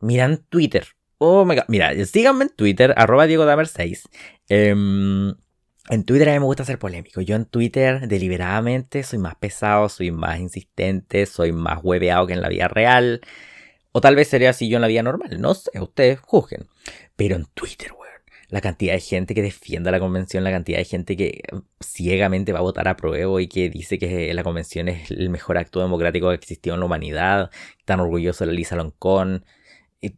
Miran 0.01 0.45
Twitter. 0.49 0.87
Oh 1.19 1.45
my 1.45 1.57
god. 1.57 1.65
Mira, 1.69 1.93
síganme 2.05 2.45
en 2.45 2.51
Twitter, 2.51 2.95
arroba 2.97 3.27
Diego 3.27 3.45
Damer 3.45 3.67
6. 3.67 4.09
Em, 4.49 5.35
en 5.91 6.05
Twitter 6.05 6.29
a 6.29 6.33
mí 6.33 6.39
me 6.39 6.45
gusta 6.45 6.65
ser 6.65 6.79
polémico. 6.79 7.21
Yo 7.21 7.37
en 7.37 7.47
Twitter 7.47 8.09
deliberadamente 8.09 9.03
soy 9.03 9.19
más 9.19 9.37
pesado, 9.37 9.89
soy 9.89 10.11
más 10.11 10.39
insistente, 10.39 11.27
soy 11.27 11.53
más 11.53 11.81
hueveado 11.83 12.27
que 12.27 12.35
en 12.35 12.43
la 12.43 12.49
vida 12.49 12.69
real. 12.69 13.21
O 13.93 14.01
tal 14.01 14.17
vez 14.17 14.29
sería 14.29 14.51
así 14.51 14.69
yo 14.69 14.77
en 14.77 14.83
la 14.83 14.89
vida 14.89 15.03
normal. 15.03 15.41
No 15.41 15.55
sé, 15.55 15.71
ustedes 15.81 16.21
juzguen. 16.21 16.67
Pero 17.17 17.37
en 17.37 17.47
Twitter, 17.55 17.93
weón. 17.93 18.09
La 18.49 18.61
cantidad 18.61 18.95
de 18.95 19.01
gente 19.01 19.35
que 19.35 19.43
defienda 19.43 19.91
la 19.91 20.01
convención, 20.01 20.45
la 20.45 20.51
cantidad 20.51 20.79
de 20.79 20.85
gente 20.85 21.17
que 21.17 21.43
ciegamente 21.81 22.53
va 22.53 22.61
a 22.61 22.63
votar 22.63 22.89
a 22.89 22.97
prueba 22.97 23.41
y 23.43 23.49
que 23.49 23.69
dice 23.71 23.99
que 23.99 24.33
la 24.35 24.43
convención 24.43 24.89
es 24.89 25.11
el 25.11 25.31
mejor 25.31 25.59
acto 25.59 25.81
democrático 25.81 26.29
que 26.29 26.35
existió 26.35 26.75
en 26.75 26.81
la 26.81 26.87
humanidad. 26.87 27.51
Tan 27.85 28.01
orgulloso 28.01 28.47
de 28.47 28.53
Lisa 28.53 28.77
Loncón. 28.77 29.45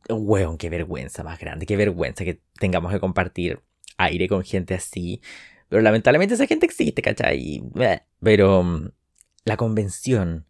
Weón, 0.09 0.59
qué 0.59 0.69
vergüenza 0.69 1.25
más 1.25 1.39
grande, 1.39 1.65
qué 1.67 1.77
vergüenza 1.77 2.25
que 2.25 2.41
tengamos 2.59 2.93
que 2.93 3.01
compartir 3.01 3.63
aire 3.97 4.29
con 4.29 4.45
gente 4.45 4.75
así. 4.75 5.21
Pero 5.71 5.83
lamentablemente 5.83 6.35
esa 6.35 6.47
gente 6.47 6.67
existe, 6.67 7.01
¿cachai? 7.01 7.63
Pero 8.21 8.63
mm, 8.63 8.91
la 9.45 9.57
convención 9.57 10.45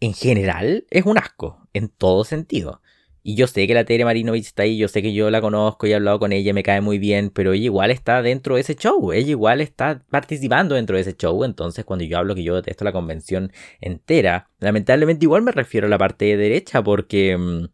en 0.00 0.12
general 0.12 0.84
es 0.90 1.06
un 1.06 1.16
asco, 1.16 1.68
en 1.72 1.88
todo 1.88 2.24
sentido. 2.24 2.82
Y 3.22 3.36
yo 3.36 3.46
sé 3.46 3.66
que 3.66 3.74
la 3.74 3.84
Tere 3.84 4.04
Marinovich 4.04 4.46
está 4.46 4.64
ahí, 4.64 4.76
yo 4.76 4.88
sé 4.88 5.02
que 5.02 5.12
yo 5.12 5.30
la 5.30 5.40
conozco 5.40 5.86
y 5.86 5.92
he 5.92 5.94
hablado 5.94 6.18
con 6.18 6.32
ella, 6.32 6.52
me 6.52 6.62
cae 6.62 6.80
muy 6.80 6.98
bien, 6.98 7.30
pero 7.30 7.52
ella 7.52 7.64
igual 7.64 7.90
está 7.90 8.22
dentro 8.22 8.56
de 8.56 8.60
ese 8.60 8.74
show, 8.76 9.12
ella 9.12 9.30
igual 9.30 9.60
está 9.60 10.04
participando 10.10 10.74
dentro 10.74 10.96
de 10.96 11.02
ese 11.02 11.16
show, 11.16 11.42
entonces 11.44 11.84
cuando 11.84 12.04
yo 12.04 12.18
hablo 12.18 12.34
que 12.34 12.44
yo 12.44 12.54
detesto 12.54 12.84
la 12.84 12.92
convención 12.92 13.52
entera, 13.80 14.50
lamentablemente 14.60 15.24
igual 15.24 15.42
me 15.42 15.52
refiero 15.52 15.86
a 15.86 15.90
la 15.90 15.98
parte 15.98 16.24
de 16.26 16.36
derecha 16.36 16.82
porque... 16.82 17.68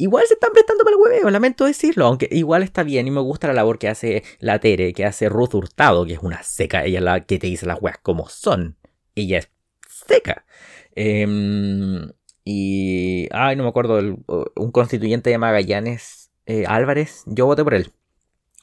Igual 0.00 0.26
se 0.28 0.34
están 0.34 0.52
prestando 0.52 0.84
para 0.84 0.94
el 0.94 1.02
hueveo, 1.02 1.28
lamento 1.28 1.64
decirlo, 1.64 2.06
aunque 2.06 2.28
igual 2.30 2.62
está 2.62 2.84
bien 2.84 3.08
y 3.08 3.10
me 3.10 3.20
gusta 3.20 3.48
la 3.48 3.54
labor 3.54 3.80
que 3.80 3.88
hace 3.88 4.22
la 4.38 4.60
Tere, 4.60 4.92
que 4.92 5.04
hace 5.04 5.28
Ruth 5.28 5.54
Hurtado, 5.54 6.06
que 6.06 6.12
es 6.12 6.20
una 6.22 6.44
seca, 6.44 6.84
ella 6.84 7.00
la 7.00 7.26
que 7.26 7.40
te 7.40 7.48
dice 7.48 7.66
las 7.66 7.82
weas 7.82 7.98
como 7.98 8.28
son, 8.28 8.76
ella 9.16 9.38
es 9.38 9.50
seca. 9.88 10.46
Em, 10.94 12.12
y, 12.44 13.28
ay, 13.32 13.56
no 13.56 13.64
me 13.64 13.68
acuerdo, 13.70 13.98
un 14.54 14.70
constituyente 14.70 15.30
de 15.30 15.38
Magallanes, 15.38 16.30
eh, 16.46 16.64
Álvarez, 16.68 17.24
yo 17.26 17.46
voté 17.46 17.64
por 17.64 17.74
él. 17.74 17.92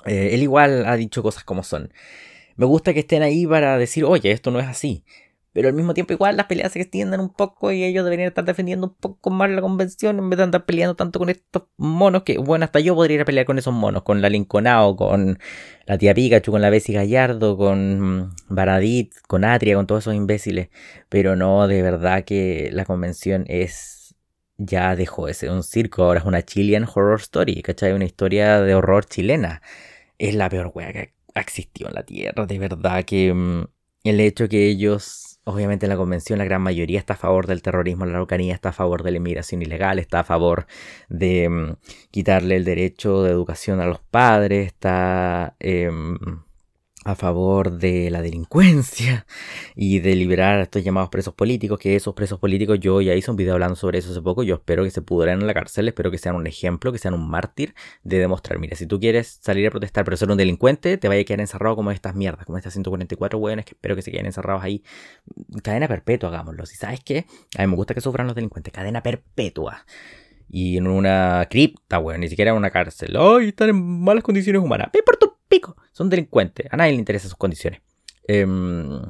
Eh, 0.06 0.30
él 0.34 0.42
igual 0.42 0.86
ha 0.86 0.96
dicho 0.96 1.22
cosas 1.22 1.44
como 1.44 1.63
son. 1.63 1.92
Me 2.56 2.65
gusta 2.65 2.94
que 2.94 3.01
estén 3.01 3.24
ahí 3.24 3.46
para 3.46 3.77
decir, 3.77 4.06
oye, 4.06 4.32
esto 4.32 4.51
no 4.51 4.60
es 4.60 4.68
así. 4.68 5.04
Pero 5.56 5.70
al 5.70 5.74
mismo 5.74 5.94
tiempo 5.94 6.12
igual 6.12 6.36
las 6.36 6.48
peleas 6.48 6.74
se 6.74 6.82
extienden 6.82 7.22
un 7.22 7.30
poco 7.30 7.72
y 7.72 7.86
ellos 7.86 8.04
deberían 8.04 8.28
estar 8.28 8.44
defendiendo 8.44 8.88
un 8.88 8.94
poco 8.94 9.30
más 9.30 9.50
la 9.50 9.62
convención 9.62 10.20
en 10.20 10.30
vez 10.30 10.36
de 10.36 10.44
andar 10.44 10.66
peleando 10.66 10.96
tanto 10.98 11.18
con 11.18 11.30
estos 11.30 11.64
monos 11.78 12.24
que, 12.24 12.38
bueno, 12.38 12.66
hasta 12.66 12.82
yo 12.82 12.94
podría 12.94 13.16
ir 13.16 13.22
a 13.22 13.26
pelear 13.26 13.46
con 13.46 13.58
esos 13.58 13.74
monos, 13.74 14.04
con 14.04 14.22
la 14.22 14.28
Lincolnao, 14.28 14.98
con 14.98 15.40
la 15.86 15.98
tía 15.98 16.14
Pikachu, 16.14 16.52
con 16.52 16.62
la 16.62 16.70
Bessie 16.70 16.94
Gallardo, 16.94 17.56
con 17.56 18.36
Baradit, 18.50 19.14
con 19.30 19.46
Atria, 19.46 19.76
con 19.76 19.88
todos 19.88 20.04
esos 20.04 20.14
imbéciles. 20.14 20.68
Pero 21.08 21.38
no, 21.38 21.70
de 21.70 21.82
verdad 21.82 22.26
que 22.26 22.70
la 22.74 22.84
convención 22.84 23.46
es 23.48 24.14
ya 24.58 24.98
dejó 24.98 25.28
de 25.28 25.36
ser 25.36 25.52
un 25.52 25.64
circo, 25.64 26.04
ahora 26.04 26.20
es 26.20 26.26
una 26.26 26.44
Chilean 26.44 26.84
Horror 26.84 27.22
Story, 27.22 27.62
¿cachai? 27.62 27.94
Una 27.94 28.04
historia 28.04 28.60
de 28.60 28.76
horror 28.76 29.06
chilena. 29.06 29.62
Es 30.18 30.36
la 30.36 30.50
peor 30.50 30.72
wea 30.76 30.92
que 30.92 31.14
ha 31.34 31.40
existido 31.40 31.88
en 31.90 31.96
la 31.96 32.04
Tierra, 32.04 32.46
de 32.46 32.60
verdad 32.60 33.06
que 33.06 33.34
mm, 33.34 33.68
el 34.04 34.20
hecho 34.20 34.50
que 34.50 34.68
ellos 34.68 35.35
Obviamente 35.48 35.86
en 35.86 35.92
la 35.92 35.98
convención 35.98 36.40
la 36.40 36.46
gran 36.46 36.64
mayoría 36.64 36.98
está 36.98 37.14
a 37.14 37.18
favor 37.18 37.46
del 37.46 37.62
terrorismo, 37.62 38.06
la 38.06 38.14
Araucanía 38.14 38.56
está 38.56 38.70
a 38.70 38.74
favor 38.74 39.04
de 39.04 39.12
la 39.12 39.18
inmigración 39.18 39.62
ilegal, 39.62 40.00
está 40.00 40.22
a 40.22 40.24
favor 40.24 40.66
de 41.08 41.48
mm, 41.48 41.74
quitarle 42.10 42.56
el 42.56 42.66
derecho 42.66 43.22
de 43.22 43.30
educación 43.30 43.80
a 43.80 43.86
los 43.86 44.00
padres, 44.00 44.66
está 44.66 45.56
em, 45.60 46.18
a 47.06 47.16
favor 47.16 47.78
de 47.78 48.10
la 48.10 48.22
delincuencia 48.22 49.26
y 49.76 50.00
de 50.00 50.16
liberar 50.16 50.60
a 50.60 50.64
estos 50.64 50.84
llamados 50.84 51.10
presos 51.10 51.36
políticos, 51.36 51.80
que 51.80 51.96
esos 51.96 52.16
presos 52.16 52.40
políticos 52.40 52.80
yo 52.80 53.00
ya 53.00 53.14
hice 53.14 53.30
un 53.30 53.38
video 53.38 53.54
hablando 53.54 53.76
sobre 53.76 54.00
eso 54.00 54.12
hace 54.12 54.22
poco, 54.22 54.44
yo 54.44 54.56
espero 54.56 54.84
que 54.84 54.90
se 54.90 55.04
pudran 55.04 55.40
en 55.40 55.48
la 55.48 55.54
cárcel, 55.54 55.88
espero 55.88 56.10
que 56.10 56.18
sean 56.18 56.36
un 56.36 56.48
ejemplo, 56.48 56.92
que 56.92 56.98
sean 56.98 57.14
un 57.14 57.30
mártir 57.30 57.76
de 58.04 58.18
demostrar, 58.18 58.58
mira, 58.58 58.76
si 58.76 58.88
tú 58.88 59.00
quieres 59.00 59.40
salir 59.42 59.68
a 59.68 59.70
protestar 59.70 60.04
pero 60.04 60.18
ser 60.18 60.32
un 60.32 60.38
delincuente, 60.38 60.98
te 60.98 61.08
vaya 61.08 61.22
a 61.22 61.24
quedar 61.24 61.42
encerrado 61.42 61.75
como 61.75 61.92
estas 61.92 62.16
mierdas, 62.16 62.46
como 62.46 62.58
estas 62.58 62.74
144 62.74 63.38
hueones 63.38 63.66
que 63.66 63.72
espero 63.72 63.96
que 63.96 64.01
se 64.01 64.12
queden 64.12 64.25
encerrados 64.25 64.64
ahí. 64.64 64.84
Cadena 65.64 65.88
perpetua, 65.88 66.29
hagámoslo. 66.29 66.66
Si 66.66 66.75
sabes 66.75 67.01
qué, 67.03 67.27
a 67.58 67.62
mí 67.62 67.68
me 67.68 67.75
gusta 67.75 67.94
que 67.94 68.01
sufran 68.01 68.25
los 68.25 68.36
delincuentes, 68.36 68.74
cadena 68.74 69.03
perpetua 69.03 69.86
y 70.50 70.77
en 70.77 70.88
una 70.88 71.48
cripta, 71.50 72.00
weón, 72.00 72.22
ni 72.22 72.29
siquiera 72.29 72.51
en 72.51 72.58
una 72.58 72.72
cárcel. 72.72 73.16
¡Ay, 73.18 73.50
están 73.50 73.70
en 73.70 74.01
malas 74.01 74.24
condiciones 74.24 74.62
humanas! 74.62 74.90
¡Me 74.94 75.03
por 75.03 75.18
tu 75.18 75.35
pico! 75.48 75.75
Son 75.92 76.10
delincuentes, 76.10 76.68
a 76.72 76.77
nadie 76.77 76.94
le 76.94 77.00
interesan 77.00 77.29
sus 77.29 77.38
condiciones. 77.38 77.81
Em, 78.27 79.01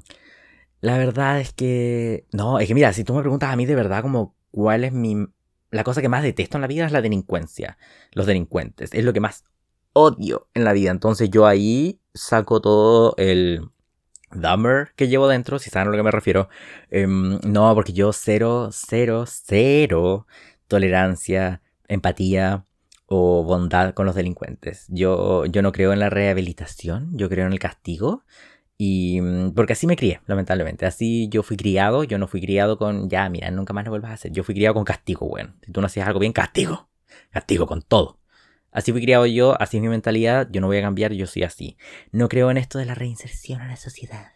la 0.82 0.98
verdad 0.98 1.39
es 1.39 1.54
que... 1.54 2.26
No, 2.32 2.60
es 2.60 2.67
que 2.67 2.76
mira, 2.76 2.93
si 2.93 3.04
tú 3.04 3.13
me 3.13 3.21
preguntas 3.21 3.52
a 3.52 3.56
mí 3.56 3.65
de 3.65 3.76
verdad 3.76 4.02
como 4.02 4.36
cuál 4.52 4.84
es 4.84 4.93
mi... 4.93 5.28
La 5.71 5.84
cosa 5.84 6.02
que 6.02 6.10
más 6.10 6.24
detesto 6.24 6.58
en 6.58 6.62
la 6.62 6.67
vida 6.67 6.86
es 6.86 6.91
la 6.91 7.02
delincuencia. 7.02 7.78
Los 8.13 8.26
delincuentes. 8.28 8.93
Es 8.93 9.04
lo 9.04 9.12
que 9.12 9.19
más 9.19 9.43
odio 9.93 10.48
en 10.54 10.63
la 10.63 10.74
vida. 10.74 10.91
Entonces 10.91 11.30
yo 11.30 11.48
ahí 11.48 12.00
saco 12.13 12.62
todo 12.62 13.15
el 13.17 13.62
Dumber 14.32 14.91
que 14.95 15.08
llevo 15.08 15.28
dentro, 15.28 15.60
si 15.60 15.69
saben 15.69 15.88
a 15.88 15.91
lo 15.91 15.98
que 15.98 16.04
me 16.04 16.12
refiero. 16.12 16.50
Em, 16.89 17.39
no, 17.43 17.74
porque 17.74 17.93
yo 17.93 18.13
cero, 18.13 18.69
cero, 18.71 19.26
cero 19.28 20.28
tolerancia, 20.67 21.62
empatía 21.88 22.64
o 23.08 23.44
bondad 23.44 23.94
con 23.94 24.06
los 24.06 24.15
delincuentes. 24.15 24.86
Yo, 24.89 25.46
yo 25.46 25.62
no 25.62 25.72
creo 25.72 25.94
en 25.94 26.00
la 26.00 26.10
rehabilitación, 26.10 27.12
yo 27.13 27.30
creo 27.30 27.46
en 27.46 27.54
el 27.54 27.60
castigo. 27.60 28.24
Y 28.78 29.22
mm, 29.22 29.54
porque 29.54 29.74
así 29.74 29.88
me 29.88 29.96
crié, 29.96 30.22
lamentablemente. 30.28 30.86
Así 30.86 31.30
yo 31.30 31.44
fui 31.44 31.58
criado, 31.58 32.04
yo 32.04 32.18
no 32.18 32.28
fui 32.28 32.41
criado 32.41 32.78
con, 32.78 33.10
ya, 33.10 33.30
mira, 33.30 33.52
nunca 33.52 33.74
más 33.74 33.86
lo 33.86 33.91
vuelvas 33.91 34.12
a 34.12 34.13
hacer. 34.15 34.32
Yo 34.32 34.44
fui 34.44 34.56
criado 34.56 34.74
con 34.74 34.84
castigo, 34.84 35.28
bueno. 35.28 35.56
Si 35.65 35.72
tú 35.72 35.82
no 35.82 35.88
hacías 35.88 36.08
algo 36.08 36.20
bien, 36.20 36.34
castigo. 36.34 36.89
Castigo 37.32 37.68
con 37.68 37.82
todo. 37.82 38.20
Así 38.72 38.91
fui 38.91 39.02
criado 39.02 39.26
yo, 39.26 39.60
así 39.62 39.78
es 39.78 39.84
mi 39.84 39.88
mentalidad, 39.88 40.50
yo 40.52 40.60
no 40.60 40.68
voy 40.68 40.78
a 40.78 40.82
cambiar, 40.82 41.13
yo 41.13 41.28
soy 41.28 41.44
así. 41.44 41.78
No 42.12 42.28
creo 42.28 42.52
en 42.52 42.58
esto 42.58 42.78
de 42.78 42.84
la 42.86 42.94
reinserción 42.94 43.62
a 43.62 43.68
la 43.70 43.78
sociedad. 43.78 44.34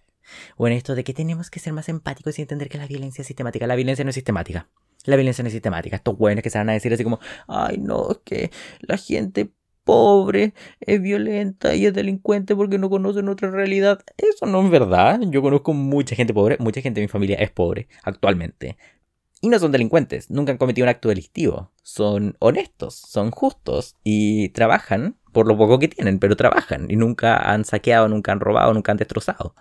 O 0.55 0.67
en 0.67 0.73
esto 0.73 0.95
de 0.95 1.03
que 1.03 1.13
tenemos 1.13 1.49
que 1.49 1.60
ser 1.60 1.73
más 1.73 1.89
empáticos 1.89 2.39
y 2.39 2.43
entender 2.43 2.69
que 2.69 2.77
la 2.77 2.88
violencia 2.88 3.21
es 3.23 3.27
sistemática. 3.27 3.67
La 3.67 3.75
violencia 3.75 4.05
no 4.05 4.10
es 4.10 4.15
sistemática. 4.15 4.69
La 5.05 5.15
violencia 5.15 5.43
no 5.43 5.47
es 5.47 5.53
sistemática. 5.53 5.95
Estos 5.95 6.15
hueones 6.17 6.43
que 6.43 6.49
se 6.49 6.57
van 6.57 6.69
a 6.69 6.73
decir 6.73 6.93
así 6.93 7.03
como, 7.03 7.19
ay 7.47 7.77
no, 7.77 8.12
es 8.12 8.17
que 8.23 8.51
la 8.81 8.97
gente 8.97 9.51
pobre 9.83 10.53
es 10.81 11.01
violenta 11.01 11.73
y 11.73 11.88
es 11.88 11.93
delincuente 11.93 12.55
porque 12.55 12.77
no 12.77 12.89
conocen 12.89 13.27
otra 13.27 13.49
realidad. 13.49 13.99
Eso 14.17 14.45
no 14.45 14.63
es 14.63 14.69
verdad. 14.69 15.19
Yo 15.31 15.41
conozco 15.41 15.73
mucha 15.73 16.15
gente 16.15 16.33
pobre, 16.33 16.57
mucha 16.59 16.81
gente 16.81 16.99
de 16.99 17.07
mi 17.07 17.09
familia 17.09 17.38
es 17.38 17.49
pobre 17.49 17.88
actualmente. 18.03 18.77
Y 19.41 19.49
no 19.49 19.57
son 19.57 19.71
delincuentes, 19.71 20.29
nunca 20.29 20.51
han 20.51 20.57
cometido 20.57 20.85
un 20.85 20.89
acto 20.89 21.09
delictivo. 21.09 21.71
Son 21.81 22.35
honestos, 22.39 22.95
son 22.95 23.31
justos 23.31 23.95
y 24.03 24.49
trabajan 24.49 25.15
por 25.31 25.47
lo 25.47 25.57
poco 25.57 25.79
que 25.79 25.88
tienen, 25.88 26.19
pero 26.19 26.35
trabajan 26.35 26.88
y 26.91 26.95
nunca 26.95 27.38
han 27.38 27.65
saqueado, 27.65 28.09
nunca 28.09 28.31
han 28.31 28.41
robado, 28.41 28.73
nunca 28.73 28.91
han 28.91 28.97
destrozado. 28.97 29.55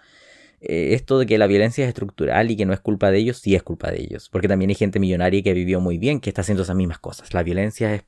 Eh, 0.61 0.95
esto 0.95 1.19
de 1.19 1.27
que 1.27 1.39
la 1.39 1.47
violencia 1.47 1.85
es 1.85 1.89
estructural 1.89 2.51
y 2.51 2.57
que 2.57 2.67
no 2.67 2.73
es 2.73 2.81
culpa 2.81 3.11
de 3.11 3.19
ellos, 3.19 3.39
sí 3.39 3.55
es 3.55 3.63
culpa 3.63 3.91
de 3.91 4.01
ellos. 4.03 4.29
Porque 4.29 4.49
también 4.49 4.71
hay 4.71 4.75
gente 4.75 4.99
millonaria 4.99 5.43
que 5.43 5.55
vivió 5.55 5.81
muy 5.81 5.99
bien 5.99 6.21
que 6.21 6.31
está 6.31 6.43
haciendo 6.43 6.63
esas 6.63 6.77
mismas 6.77 6.99
cosas. 6.99 7.35
La 7.35 7.43
violencia 7.43 8.05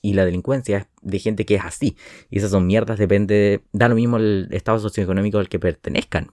y 0.00 0.12
la 0.14 0.24
delincuencia 0.24 0.78
es 0.78 0.86
de 1.02 1.18
gente 1.18 1.44
que 1.44 1.56
es 1.56 1.64
así. 1.64 1.96
Y 2.30 2.38
esas 2.38 2.50
son 2.50 2.66
mierdas, 2.66 2.98
depende, 2.98 3.62
da 3.72 3.88
lo 3.88 3.94
mismo 3.94 4.16
el 4.16 4.48
estado 4.52 4.78
socioeconómico 4.78 5.38
al 5.38 5.48
que 5.48 5.58
pertenezcan. 5.58 6.32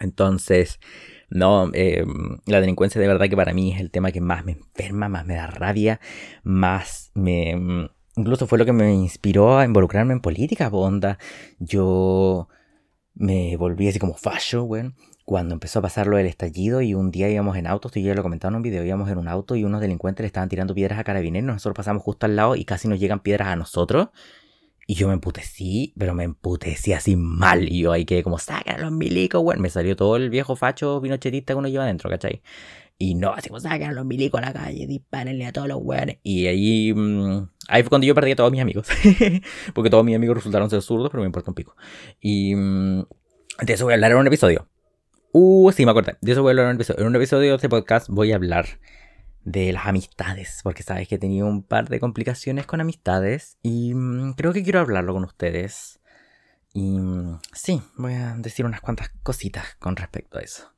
Entonces, 0.00 0.80
no, 1.28 1.70
em, 1.72 2.38
la 2.46 2.60
delincuencia 2.60 3.00
de 3.00 3.06
verdad 3.06 3.28
que 3.28 3.36
para 3.36 3.54
mí 3.54 3.72
es 3.72 3.80
el 3.80 3.90
tema 3.90 4.12
que 4.12 4.20
más 4.20 4.44
me 4.44 4.52
enferma, 4.52 5.08
más 5.08 5.26
me 5.26 5.34
da 5.34 5.46
rabia, 5.46 6.00
más 6.42 7.10
me... 7.14 7.50
Em, 7.50 7.88
incluso 8.16 8.46
fue 8.46 8.58
lo 8.58 8.64
que 8.64 8.72
me 8.72 8.94
inspiró 8.94 9.58
a 9.58 9.64
involucrarme 9.64 10.14
en 10.14 10.20
política, 10.20 10.68
bonda. 10.70 11.18
Yo 11.58 12.48
me 13.16 13.56
volví 13.56 13.88
así 13.88 13.98
como 13.98 14.14
fallo, 14.14 14.64
weón. 14.64 14.94
Cuando 15.24 15.54
empezó 15.54 15.80
a 15.80 15.82
pasar 15.82 16.06
lo 16.06 16.16
del 16.18 16.26
estallido 16.26 16.82
y 16.82 16.94
un 16.94 17.10
día 17.10 17.28
íbamos 17.28 17.56
en 17.56 17.66
auto, 17.66 17.88
esto 17.88 17.98
yo 17.98 18.06
ya 18.06 18.14
lo 18.14 18.22
comentaba 18.22 18.50
en 18.52 18.56
un 18.56 18.62
video, 18.62 18.84
íbamos 18.84 19.10
en 19.10 19.18
un 19.18 19.26
auto 19.26 19.56
y 19.56 19.64
unos 19.64 19.80
delincuentes 19.80 20.22
le 20.22 20.28
estaban 20.28 20.48
tirando 20.48 20.72
piedras 20.72 21.00
a 21.00 21.04
carabineros, 21.04 21.46
nosotros 21.46 21.74
pasamos 21.74 22.04
justo 22.04 22.26
al 22.26 22.36
lado 22.36 22.54
y 22.54 22.64
casi 22.64 22.86
nos 22.86 23.00
llegan 23.00 23.18
piedras 23.20 23.48
a 23.48 23.56
nosotros. 23.56 24.08
Y 24.86 24.94
yo 24.94 25.08
me 25.08 25.14
emputecí, 25.14 25.92
pero 25.98 26.14
me 26.14 26.22
emputecí 26.22 26.92
así 26.92 27.16
mal. 27.16 27.68
Y 27.68 27.80
yo 27.80 27.90
ahí 27.90 28.04
quedé 28.04 28.22
como, 28.22 28.38
sacan 28.38 28.80
los 28.80 28.92
milicos, 28.92 29.42
weón. 29.42 29.60
Me 29.60 29.68
salió 29.68 29.96
todo 29.96 30.14
el 30.14 30.30
viejo 30.30 30.54
facho 30.54 31.00
vinochetista 31.00 31.54
que 31.54 31.58
uno 31.58 31.66
lleva 31.66 31.82
adentro, 31.82 32.08
¿cachai? 32.08 32.40
Y 32.98 33.14
no, 33.14 33.34
como, 33.46 33.60
sacan 33.60 33.94
los 33.94 34.06
milicos 34.06 34.40
a 34.40 34.46
la 34.46 34.52
calle, 34.52 34.86
dispárenle 34.86 35.46
a 35.46 35.52
todos 35.52 35.68
los 35.68 35.78
weones. 35.82 36.18
Y 36.22 36.46
ahí, 36.46 36.94
mm, 36.94 37.48
ahí 37.68 37.82
fue 37.82 37.90
cuando 37.90 38.06
yo 38.06 38.14
perdí 38.14 38.32
a 38.32 38.36
todos 38.36 38.50
mis 38.50 38.60
amigos. 38.60 38.88
Porque 39.74 39.90
todos 39.90 40.04
mis 40.04 40.16
amigos 40.16 40.36
resultaron 40.36 40.70
ser 40.70 40.80
zurdos, 40.82 41.10
pero 41.10 41.22
me 41.22 41.26
importa 41.26 41.50
un 41.50 41.54
pico. 41.54 41.76
Y... 42.20 42.54
Mm, 42.54 43.04
de 43.62 43.72
eso 43.72 43.84
voy 43.84 43.92
a 43.92 43.96
hablar 43.96 44.12
en 44.12 44.18
un 44.18 44.26
episodio. 44.26 44.68
Uh, 45.32 45.72
sí, 45.72 45.84
me 45.84 45.90
acordé. 45.90 46.16
De 46.20 46.32
eso 46.32 46.42
voy 46.42 46.50
a 46.50 46.52
hablar 46.52 46.64
en 46.66 46.70
un 46.70 46.76
episodio. 46.76 47.00
En 47.00 47.06
un 47.06 47.16
episodio 47.16 47.50
de 47.50 47.56
este 47.56 47.68
podcast 47.68 48.08
voy 48.08 48.32
a 48.32 48.36
hablar 48.36 48.80
de 49.44 49.72
las 49.72 49.86
amistades, 49.86 50.60
porque 50.62 50.82
sabes 50.82 51.08
que 51.08 51.14
he 51.14 51.18
tenido 51.18 51.46
un 51.46 51.62
par 51.62 51.88
de 51.88 52.00
complicaciones 52.00 52.66
con 52.66 52.80
amistades 52.80 53.58
y 53.62 53.94
mm, 53.94 54.32
creo 54.32 54.52
que 54.52 54.62
quiero 54.62 54.80
hablarlo 54.80 55.14
con 55.14 55.24
ustedes. 55.24 56.00
Y 56.74 56.98
sí, 57.54 57.80
voy 57.96 58.12
a 58.14 58.34
decir 58.36 58.66
unas 58.66 58.82
cuantas 58.82 59.10
cositas 59.22 59.76
con 59.78 59.96
respecto 59.96 60.38
a 60.38 60.42
eso. 60.42 60.75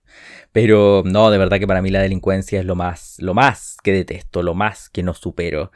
Pero 0.52 1.02
no, 1.04 1.30
de 1.30 1.38
verdad 1.38 1.58
que 1.58 1.66
para 1.66 1.82
mí 1.82 1.90
la 1.90 2.02
delincuencia 2.02 2.60
es 2.60 2.66
lo 2.66 2.74
más, 2.74 3.16
lo 3.18 3.34
más 3.34 3.76
que 3.82 3.92
detesto, 3.92 4.42
lo 4.42 4.54
más 4.54 4.88
que 4.90 5.02
no 5.02 5.14
supero. 5.14 5.70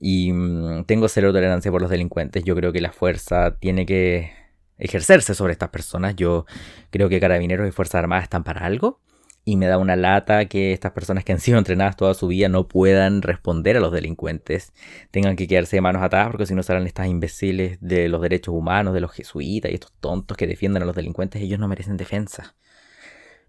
Y 0.00 0.32
mm, 0.32 0.84
tengo 0.84 1.08
cero 1.08 1.32
tolerancia 1.32 1.70
por 1.70 1.82
los 1.82 1.90
delincuentes. 1.90 2.44
Yo 2.44 2.54
creo 2.54 2.72
que 2.72 2.80
la 2.80 2.92
fuerza 2.92 3.56
tiene 3.58 3.86
que 3.86 4.32
ejercerse 4.78 5.34
sobre 5.34 5.52
estas 5.52 5.70
personas. 5.70 6.16
Yo 6.16 6.46
creo 6.90 7.08
que 7.08 7.20
carabineros 7.20 7.68
y 7.68 7.72
Fuerzas 7.72 8.00
Armadas 8.00 8.24
están 8.24 8.44
para 8.44 8.64
algo 8.64 9.00
y 9.48 9.56
me 9.56 9.66
da 9.66 9.78
una 9.78 9.96
lata 9.96 10.44
que 10.44 10.74
estas 10.74 10.92
personas 10.92 11.24
que 11.24 11.32
han 11.32 11.40
sido 11.40 11.56
entrenadas 11.56 11.96
toda 11.96 12.12
su 12.12 12.28
vida 12.28 12.50
no 12.50 12.68
puedan 12.68 13.22
responder 13.22 13.78
a 13.78 13.80
los 13.80 13.92
delincuentes, 13.92 14.74
tengan 15.10 15.36
que 15.36 15.48
quedarse 15.48 15.76
de 15.76 15.80
manos 15.80 16.02
atadas 16.02 16.28
porque 16.28 16.44
si 16.44 16.54
no 16.54 16.62
serán 16.62 16.86
estas 16.86 17.06
imbéciles 17.06 17.78
de 17.80 18.08
los 18.10 18.20
derechos 18.20 18.54
humanos, 18.54 18.92
de 18.92 19.00
los 19.00 19.10
jesuitas 19.10 19.70
y 19.70 19.74
estos 19.74 19.92
tontos 20.00 20.36
que 20.36 20.46
defienden 20.46 20.82
a 20.82 20.86
los 20.86 20.94
delincuentes, 20.94 21.40
ellos 21.40 21.58
no 21.58 21.66
merecen 21.66 21.96
defensa. 21.96 22.56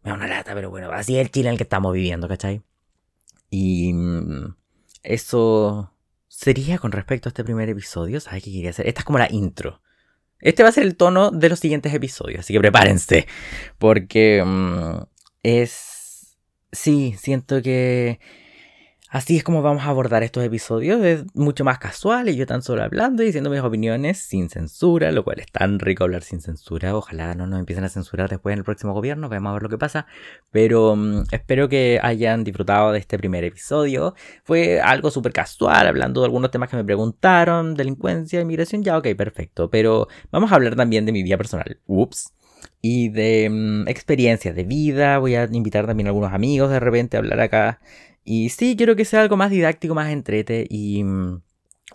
Me 0.04 0.12
da 0.12 0.18
una 0.18 0.28
lata, 0.28 0.54
pero 0.54 0.70
bueno, 0.70 0.92
así 0.92 1.16
es 1.18 1.22
el 1.22 1.32
Chile 1.32 1.50
en 1.50 1.54
el 1.54 1.58
que 1.58 1.64
estamos 1.64 1.94
viviendo, 1.94 2.28
¿cachai? 2.28 2.62
Y 3.50 3.94
mm, 3.94 4.56
eso 5.04 5.94
sería 6.28 6.78
con 6.78 6.92
respecto 6.92 7.28
a 7.28 7.32
este 7.32 7.44
primer 7.44 7.70
episodio, 7.70 8.20
¿sabes 8.20 8.44
qué 8.44 8.52
quería 8.52 8.70
hacer? 8.70 8.88
Esta 8.88 9.02
es 9.02 9.06
como 9.06 9.18
la 9.18 9.32
intro. 9.32 9.82
Este 10.40 10.64
va 10.64 10.70
a 10.70 10.72
ser 10.72 10.84
el 10.84 10.96
tono 10.96 11.32
de 11.32 11.50
los 11.50 11.60
siguientes 11.60 11.94
episodios, 11.94 12.42
así 12.42 12.54
que 12.54 12.60
prepárense, 12.60 13.28
porque 13.78 14.42
mm, 14.46 15.04
es 15.44 16.00
sí, 16.72 17.16
siento 17.18 17.62
que 17.62 18.20
así 19.10 19.38
es 19.38 19.44
como 19.44 19.62
vamos 19.62 19.84
a 19.84 19.90
abordar 19.90 20.24
estos 20.24 20.44
episodios. 20.44 21.04
Es 21.04 21.26
mucho 21.36 21.64
más 21.64 21.80
casual 21.80 22.30
y 22.30 22.36
yo 22.36 22.46
tan 22.46 22.62
solo 22.62 22.84
hablando 22.84 23.24
y 23.24 23.28
diciendo 23.28 23.50
mis 23.50 23.62
opiniones 23.62 24.20
sin 24.20 24.50
censura, 24.50 25.12
lo 25.12 25.24
cual 25.24 25.40
es 25.40 25.52
tan 25.52 25.80
rico 25.80 26.04
hablar 26.04 26.24
sin 26.24 26.42
censura. 26.42 26.96
Ojalá 26.96 27.34
no 27.36 27.48
nos 27.48 27.60
empiecen 27.60 27.84
a 27.84 27.90
censurar 27.90 28.30
después 28.30 28.54
en 28.54 28.60
el 28.60 28.66
próximo 28.66 28.94
gobierno, 28.94 29.30
vamos 29.30 29.50
a 29.50 29.54
ver 29.54 29.64
lo 29.64 29.70
que 29.70 29.78
pasa. 29.78 30.06
Pero 30.52 30.96
mm, 30.96 31.24
espero 31.32 31.68
que 31.68 32.00
hayan 32.02 32.44
disfrutado 32.44 32.92
de 32.92 33.00
este 33.00 33.18
primer 33.18 33.44
episodio. 33.44 34.16
Fue 34.44 34.80
algo 34.80 35.12
súper 35.12 35.34
casual, 35.34 35.88
hablando 35.88 36.22
de 36.22 36.26
algunos 36.26 36.52
temas 36.52 36.70
que 36.70 36.78
me 36.78 36.84
preguntaron, 36.84 37.76
delincuencia, 37.76 38.42
inmigración, 38.42 38.84
ya 38.84 38.98
ok, 38.98 39.08
perfecto. 39.18 39.70
Pero 39.70 40.08
vamos 40.32 40.52
a 40.52 40.56
hablar 40.56 40.76
también 40.76 41.06
de 41.06 41.12
mi 41.12 41.24
vida 41.24 41.38
personal. 41.38 41.80
Ups 41.88 42.34
y 42.82 43.10
de 43.10 43.50
mm, 43.50 43.88
experiencias 43.88 44.56
de 44.56 44.64
vida. 44.64 45.18
Voy 45.20 45.36
a 45.36 45.46
invitar 45.52 45.86
también 45.86 46.08
a 46.08 46.10
algunos 46.12 46.34
amigos 46.34 46.72
de 46.72 46.80
repente 46.80 47.18
a 47.18 47.20
hablar 47.20 47.40
acá. 47.40 47.80
Y 48.24 48.50
sí, 48.50 48.76
quiero 48.78 48.96
que 48.96 49.06
sea 49.06 49.22
algo 49.22 49.38
más 49.38 49.52
didáctico, 49.52 49.96
más 49.96 50.12
entrete 50.12 50.68
y 50.70 51.04
mm, 51.04 51.42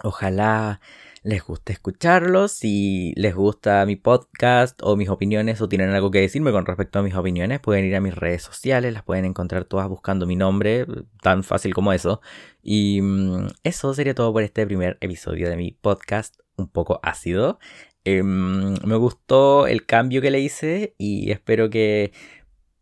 ojalá 0.03 0.81
les 1.25 1.43
guste 1.43 1.73
escucharlos. 1.73 2.53
Si 2.53 3.13
les 3.17 3.35
gusta 3.35 3.85
mi 3.87 3.97
podcast 3.97 4.79
o 4.83 4.95
mis 4.95 5.09
opiniones 5.09 5.61
o 5.61 5.69
tienen 5.69 5.91
algo 5.91 6.11
que 6.11 6.21
decirme 6.21 6.53
con 6.53 6.67
respecto 6.67 6.99
a 6.99 7.03
mis 7.03 7.15
opiniones, 7.15 7.61
pueden 7.61 7.85
ir 7.87 7.97
a 7.97 8.01
mis 8.01 8.15
redes 8.15 8.43
sociales, 8.43 8.93
las 8.93 9.03
pueden 9.03 9.25
encontrar 9.25 9.65
todas 9.65 9.89
buscando 9.89 10.27
mi 10.27 10.37
nombre, 10.37 10.87
tan 11.23 11.43
fácil 11.43 11.75
como 11.75 11.93
eso. 11.93 12.21
Y 12.63 13.01
mm, 13.03 13.49
eso 13.65 13.95
sería 13.95 14.15
todo 14.15 14.33
por 14.33 14.43
este 14.43 14.67
primer 14.67 14.99
episodio 15.01 15.49
de 15.49 15.57
mi 15.57 15.73
podcast, 15.73 16.37
un 16.57 16.69
poco 16.69 17.01
ácido. 17.03 17.59
Em, 18.05 18.75
me 18.85 18.97
gustó 18.97 19.67
el 19.67 19.87
cambio 19.87 20.21
que 20.21 20.31
le 20.31 20.41
hice 20.41 20.95
y 20.99 21.31
espero 21.31 21.71
que 21.71 22.13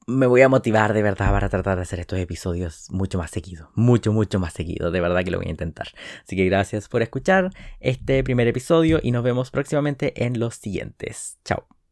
me 0.06 0.26
voy 0.26 0.42
a 0.42 0.48
motivar 0.48 0.94
de 0.94 1.02
verdad 1.02 1.30
para 1.30 1.48
tratar 1.48 1.76
de 1.76 1.82
hacer 1.82 2.00
estos 2.00 2.18
episodios 2.18 2.88
mucho 2.90 3.18
más 3.18 3.30
seguido, 3.30 3.70
mucho, 3.74 4.12
mucho 4.12 4.40
más 4.40 4.52
seguido, 4.52 4.90
de 4.90 5.00
verdad 5.00 5.22
que 5.24 5.30
lo 5.30 5.38
voy 5.38 5.46
a 5.46 5.50
intentar. 5.50 5.88
Así 6.24 6.36
que 6.36 6.44
gracias 6.46 6.88
por 6.88 7.02
escuchar 7.02 7.50
este 7.80 8.22
primer 8.24 8.48
episodio 8.48 9.00
y 9.02 9.12
nos 9.12 9.22
vemos 9.22 9.50
próximamente 9.50 10.24
en 10.24 10.38
los 10.40 10.56
siguientes. 10.56 11.38
Chao. 11.44 11.72